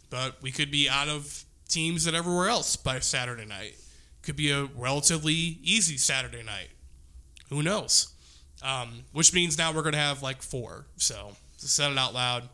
[0.10, 3.76] but we could be out of teams at everywhere else by Saturday night.
[4.22, 6.70] Could be a relatively easy Saturday night.
[7.50, 8.14] Who knows?
[8.64, 10.86] Um, which means now we're going to have like four.
[10.98, 12.50] So to set it out loud,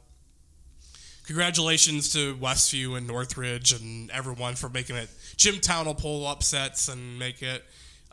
[1.30, 5.07] congratulations to Westview and Northridge and everyone for making it.
[5.38, 7.63] Jimtown will pull upsets and make it.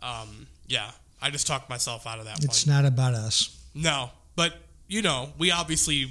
[0.02, 0.90] Um, yeah,
[1.22, 2.76] I just talked myself out of that It's one.
[2.76, 3.58] not about us.
[3.74, 4.52] No, but
[4.86, 6.10] you know, we obviously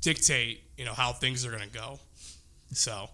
[0.00, 1.98] dictate, you know, how things are going to go.
[2.70, 3.08] So,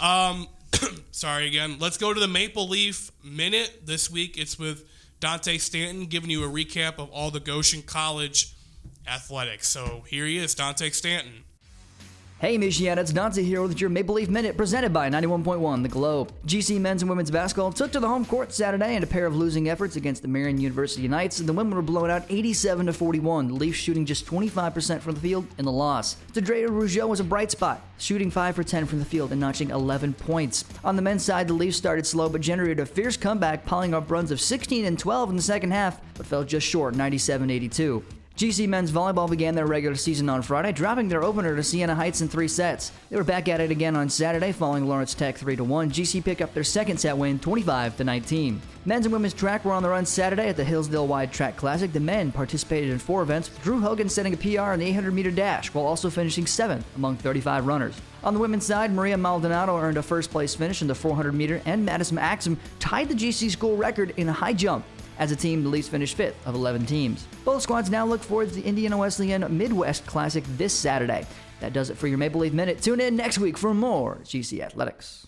[0.00, 0.48] um,
[1.12, 1.76] sorry again.
[1.78, 4.36] Let's go to the Maple Leaf minute this week.
[4.36, 4.84] It's with
[5.20, 8.52] Dante Stanton giving you a recap of all the Goshen College
[9.06, 9.68] athletics.
[9.68, 11.44] So here he is, Dante Stanton.
[12.40, 16.30] Hey Michiana, it's Dante here with your Maple Leaf Minute presented by 91.1 The Globe.
[16.46, 19.34] GC men's and women's basketball took to the home court Saturday in a pair of
[19.34, 21.38] losing efforts against the Marian University Knights.
[21.38, 25.20] The women were blown out 87 to 41, the Leafs shooting just 25% from the
[25.20, 26.14] field in the loss.
[26.32, 29.70] Dedrea Rougeau was a bright spot, shooting 5 for 10 from the field and notching
[29.70, 30.64] 11 points.
[30.84, 34.12] On the men's side, the Leafs started slow but generated a fierce comeback, piling up
[34.12, 38.04] runs of 16 and 12 in the second half, but fell just short 97 82.
[38.38, 42.20] GC men's volleyball began their regular season on Friday, dropping their opener to Siena Heights
[42.20, 42.92] in three sets.
[43.10, 45.90] They were back at it again on Saturday, following Lawrence Tech 3 1.
[45.90, 48.62] GC picked up their second set win, 25 19.
[48.84, 51.92] Men's and women's track were on the run Saturday at the Hillsdale Wide Track Classic.
[51.92, 55.12] The men participated in four events, with Drew Hogan setting a PR in the 800
[55.12, 58.00] meter dash, while also finishing seventh among 35 runners.
[58.22, 61.60] On the women's side, Maria Maldonado earned a first place finish in the 400 meter,
[61.66, 64.84] and Madison Axum tied the GC school record in a high jump.
[65.18, 67.26] As a team, the Leafs finished fifth of 11 teams.
[67.44, 71.26] Both squads now look forward to the Indiana Wesleyan Midwest Classic this Saturday.
[71.60, 72.82] That does it for your Maple Leaf Minute.
[72.82, 75.26] Tune in next week for more GC Athletics.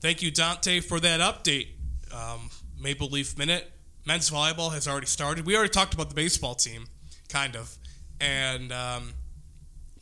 [0.00, 1.68] Thank you, Dante, for that update.
[2.12, 3.72] Um, Maple Leaf Minute.
[4.04, 5.46] Men's volleyball has already started.
[5.46, 6.86] We already talked about the baseball team,
[7.28, 7.76] kind of.
[8.20, 9.14] And um,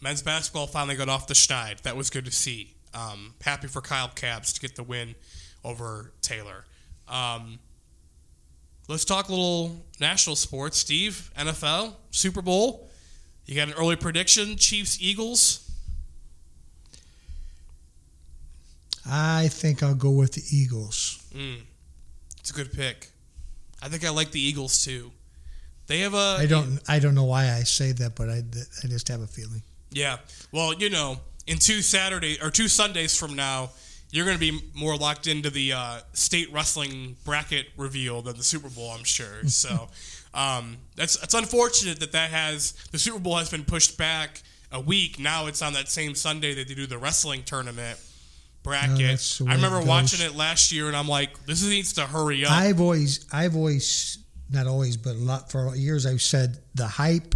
[0.00, 1.82] men's basketball finally got off the schneid.
[1.82, 2.74] That was good to see.
[2.92, 5.14] Um, happy for Kyle Cabs to get the win
[5.64, 6.64] over Taylor.
[7.08, 7.58] Um,
[8.88, 10.78] let's talk a little national sports.
[10.78, 12.90] Steve, NFL, Super Bowl.
[13.46, 15.60] You got an early prediction: Chiefs Eagles.
[19.06, 21.22] I think I'll go with the Eagles.
[21.34, 21.60] Mm,
[22.38, 23.08] it's a good pick.
[23.82, 25.10] I think I like the Eagles too.
[25.86, 26.36] They have a.
[26.38, 26.80] I don't.
[26.88, 28.42] I don't know why I say that, but I,
[28.82, 29.62] I just have a feeling.
[29.90, 30.16] Yeah.
[30.52, 33.70] Well, you know, in two Saturday or two Sundays from now,
[34.14, 38.44] you're going to be more locked into the uh, state wrestling bracket reveal than the
[38.44, 39.26] Super Bowl, I'm sure.
[39.48, 39.88] So
[40.34, 44.80] um, that's it's unfortunate that that has the Super Bowl has been pushed back a
[44.80, 45.18] week.
[45.18, 47.98] Now it's on that same Sunday that they do the wrestling tournament
[48.62, 48.98] bracket.
[48.98, 52.02] that's way I remember it watching it last year, and I'm like, this needs to
[52.02, 52.52] hurry up.
[52.52, 54.18] I've always, I've always,
[54.50, 57.34] not always, but a lot for years, I've said the hype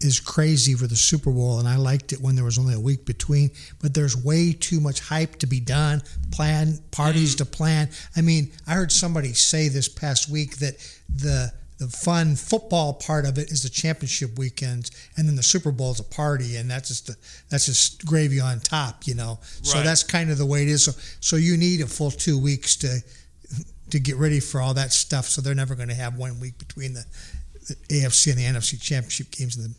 [0.00, 2.80] is crazy for the Super Bowl, and I liked it when there was only a
[2.80, 3.50] week between.
[3.80, 7.38] But there's way too much hype to be done, plan parties mm.
[7.38, 7.90] to plan.
[8.16, 10.76] I mean, I heard somebody say this past week that
[11.14, 15.72] the the fun football part of it is the championship weekends, and then the Super
[15.72, 17.16] Bowl is a party, and that's just the,
[17.48, 19.38] that's just gravy on top, you know.
[19.62, 20.84] So that's kind of the way it is.
[20.84, 23.00] So, so you need a full two weeks to
[23.90, 25.26] to get ready for all that stuff.
[25.26, 27.04] So they're never going to have one week between the,
[27.68, 29.74] the AFC and the NFC championship games in the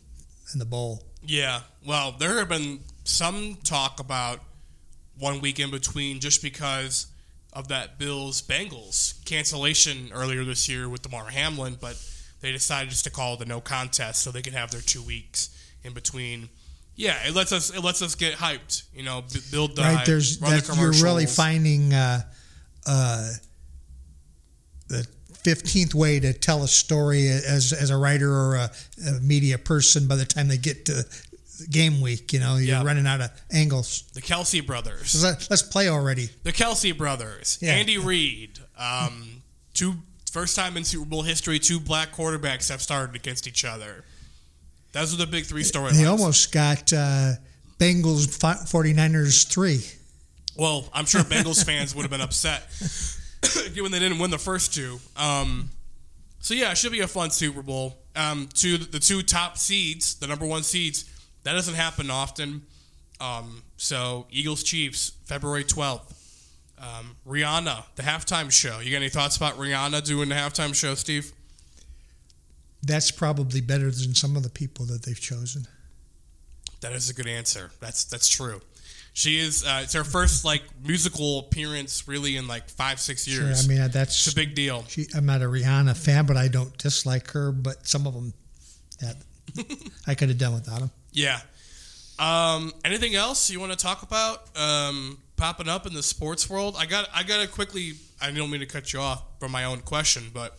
[0.52, 1.02] in the bowl.
[1.24, 1.60] Yeah.
[1.86, 4.40] Well, there have been some talk about
[5.18, 7.06] one week in between just because
[7.52, 12.02] of that Bills Bengals cancellation earlier this year with Damar Hamlin, but
[12.40, 15.02] they decided just to call it a no contest so they could have their two
[15.02, 15.50] weeks
[15.84, 16.48] in between.
[16.94, 20.06] Yeah, it lets us it lets us get hyped, you know, build the right hype,
[20.06, 22.22] there's run the you're really finding uh,
[22.86, 23.30] uh,
[24.88, 25.06] the
[25.44, 28.70] 15th way to tell a story as as a writer or a,
[29.08, 31.04] a media person by the time they get to
[31.70, 32.82] game week you know you're Yeah.
[32.84, 35.10] running out of angles the Kelce brothers.
[35.10, 37.72] so let, let's play already The Kelce brothers, Yeah.
[37.74, 39.42] Andy Reid, um,
[39.74, 39.94] two
[40.32, 44.04] first time in Super Bowl history, two black quarterbacks have started against each other.
[44.92, 45.98] Those are the big three storylines.
[45.98, 47.32] they almost got uh,
[47.78, 49.80] Bengals fi- 49ers 3
[50.56, 52.62] Well, I'm sure Bengals fans would have been upset
[53.74, 54.98] given they didn't win the first two.
[55.16, 55.70] Um,
[56.40, 57.98] so yeah, it should be a fun Super Bowl.
[58.14, 61.04] Um, two the two top seeds, the number one seeds,
[61.44, 62.62] that doesn't happen often.
[63.20, 66.18] Um, so Eagles Chiefs, February 12th.
[66.78, 68.80] Um, Rihanna, the halftime show.
[68.80, 71.32] You got any thoughts about Rihanna doing the halftime show, Steve?
[72.82, 75.66] that's probably better than some of the people that they've chosen
[76.80, 77.70] That is a good answer.
[77.80, 78.60] That's that's true.
[79.14, 79.64] She is.
[79.64, 83.64] Uh, it's her first like musical appearance, really, in like five six Sure, years.
[83.64, 84.84] I mean that's it's a big deal.
[84.88, 87.52] She, I'm not a Rihanna fan, but I don't dislike her.
[87.52, 88.32] But some of them,
[89.02, 89.12] yeah,
[90.06, 90.90] I could have done without them.
[91.12, 91.40] Yeah.
[92.18, 96.76] Um, anything else you want to talk about um, popping up in the sports world?
[96.78, 97.08] I got.
[97.14, 97.92] I got to quickly.
[98.20, 100.56] I don't mean to cut you off from my own question, but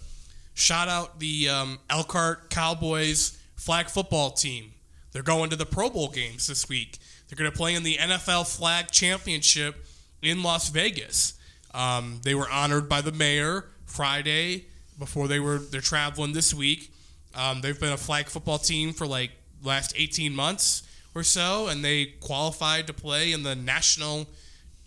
[0.54, 4.74] shout out the um, Elkhart Cowboys flag football team.
[5.12, 7.00] They're going to the Pro Bowl games this week.
[7.34, 9.88] They're going to play in the NFL Flag Championship
[10.22, 11.34] in Las Vegas.
[11.74, 14.66] Um, they were honored by the mayor Friday
[15.00, 16.94] before they were they're traveling this week.
[17.34, 19.32] Um, they've been a flag football team for like
[19.64, 20.84] last 18 months
[21.16, 24.28] or so, and they qualified to play in the national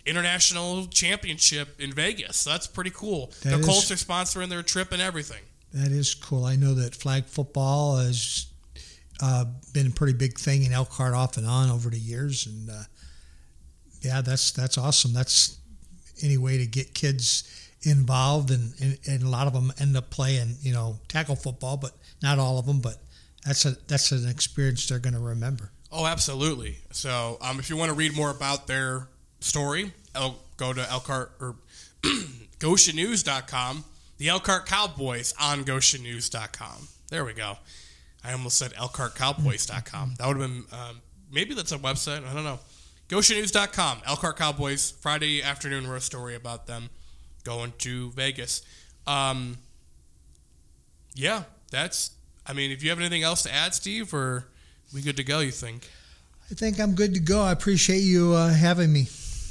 [0.05, 2.37] international championship in Vegas.
[2.37, 3.33] So that's pretty cool.
[3.43, 5.41] That the is- Colts are sponsoring their trip and everything.
[5.73, 6.45] That is cool.
[6.45, 8.47] I know that flag football has
[9.21, 12.69] uh, been a pretty big thing in Elkhart off and on over the years, and
[12.69, 12.83] uh,
[14.01, 15.13] yeah, that's that's awesome.
[15.13, 15.57] That's
[16.21, 17.43] any way to get kids
[17.83, 21.77] involved, and, and, and a lot of them end up playing, you know, tackle football,
[21.77, 21.91] but
[22.21, 22.79] not all of them.
[22.79, 22.97] But
[23.45, 25.71] that's a that's an experience they're going to remember.
[25.91, 26.77] Oh, absolutely.
[26.91, 29.07] So, um, if you want to read more about their
[29.39, 31.55] story, El- go to Elkhart or
[32.59, 33.85] GoshenNews.com.
[34.17, 36.87] The Elkhart Cowboys on GoshenNews.com.
[37.09, 37.57] There we go.
[38.27, 40.15] I almost said ElkhartCowboys.com.
[40.17, 41.01] That would have been um,
[41.31, 42.27] maybe that's a website.
[42.27, 42.59] I don't know.
[43.07, 44.01] GoshenNews.com.
[44.05, 44.91] Elkhart Cowboys.
[44.91, 46.89] Friday afternoon a story about them
[47.45, 48.63] going to Vegas.
[49.05, 49.57] Um,
[51.15, 52.11] yeah, that's.
[52.45, 54.45] I mean, if you have anything else to add, Steve, or
[54.93, 55.39] we good to go?
[55.39, 55.89] You think?
[56.51, 57.41] I think I'm good to go.
[57.41, 59.07] I appreciate you uh, having me.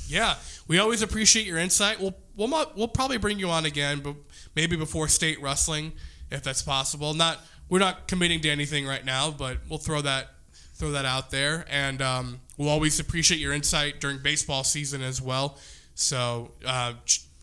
[0.07, 0.35] Yeah,
[0.69, 1.99] we always appreciate your insight.
[1.99, 4.17] We'll we'll we'll probably bring you on again, but
[4.55, 5.93] maybe before state wrestling,
[6.31, 7.15] if that's possible.
[7.15, 10.29] Not we're not committing to anything right now, but we'll throw that
[10.75, 15.23] throw that out there, and um, we'll always appreciate your insight during baseball season as
[15.23, 15.57] well.
[15.95, 16.93] So uh,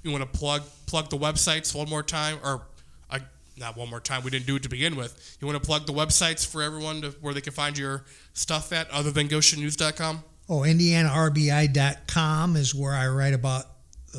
[0.03, 2.61] you want to plug plug the websites one more time, or
[3.09, 3.19] uh,
[3.57, 4.23] not one more time?
[4.23, 5.37] We didn't do it to begin with.
[5.41, 8.71] You want to plug the websites for everyone to, where they can find your stuff
[8.71, 10.23] at, other than GoshenNews.com.
[10.49, 13.65] Oh, IndianaRBI.com is where I write about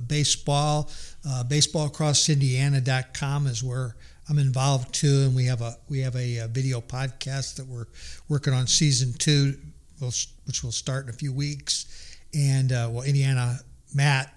[0.08, 0.90] baseball.
[1.26, 3.94] Uh, baseballacrossindiana.com is where
[4.28, 7.86] I'm involved too, and we have a we have a, a video podcast that we're
[8.28, 9.56] working on season two,
[10.00, 12.18] which will start in a few weeks.
[12.32, 13.58] And uh, well, Indiana
[13.94, 14.32] Mat,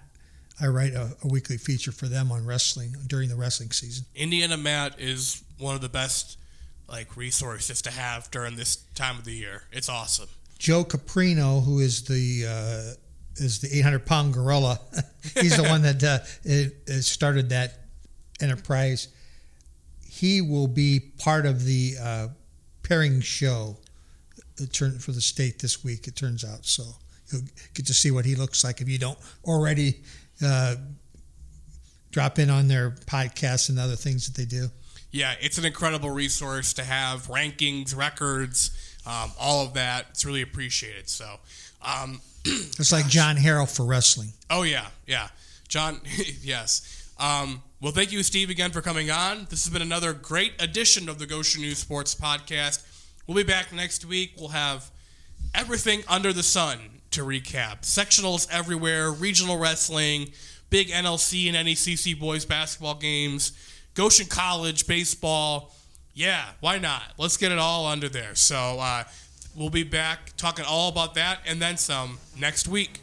[0.60, 4.04] I write a, a, weekly feature for them on wrestling during the wrestling season.
[4.14, 6.38] Indiana Mat is one of the best
[6.88, 9.64] like resources to have during this time of the year.
[9.72, 10.28] It's awesome.
[10.58, 14.80] Joe Caprino, who is the uh, is the 800 pound gorilla.
[15.34, 17.78] He's the one that uh, it, it started that
[18.40, 19.08] enterprise.
[20.18, 22.28] He will be part of the uh,
[22.82, 23.76] pairing show
[24.56, 26.08] for the state this week.
[26.08, 26.82] It turns out, so
[27.30, 27.42] you'll
[27.72, 30.02] get to see what he looks like if you don't already
[30.44, 30.74] uh,
[32.10, 34.70] drop in on their podcasts and other things that they do.
[35.12, 38.72] Yeah, it's an incredible resource to have rankings, records,
[39.06, 40.06] um, all of that.
[40.10, 41.08] It's really appreciated.
[41.08, 41.36] So,
[41.80, 44.32] um, it's like John Harrell for wrestling.
[44.50, 45.28] Oh yeah, yeah,
[45.68, 46.00] John.
[46.42, 46.97] yes.
[47.18, 49.46] Um, well, thank you, Steve, again for coming on.
[49.50, 52.84] This has been another great edition of the Goshen News Sports Podcast.
[53.26, 54.34] We'll be back next week.
[54.38, 54.90] We'll have
[55.54, 56.78] everything under the sun
[57.10, 57.82] to recap.
[57.82, 60.30] Sectionals everywhere, regional wrestling,
[60.70, 63.52] big NLC and NECC boys basketball games,
[63.94, 65.74] Goshen College baseball.
[66.14, 67.02] Yeah, why not?
[67.18, 68.34] Let's get it all under there.
[68.34, 69.04] So uh,
[69.56, 73.00] we'll be back talking all about that and then some next week.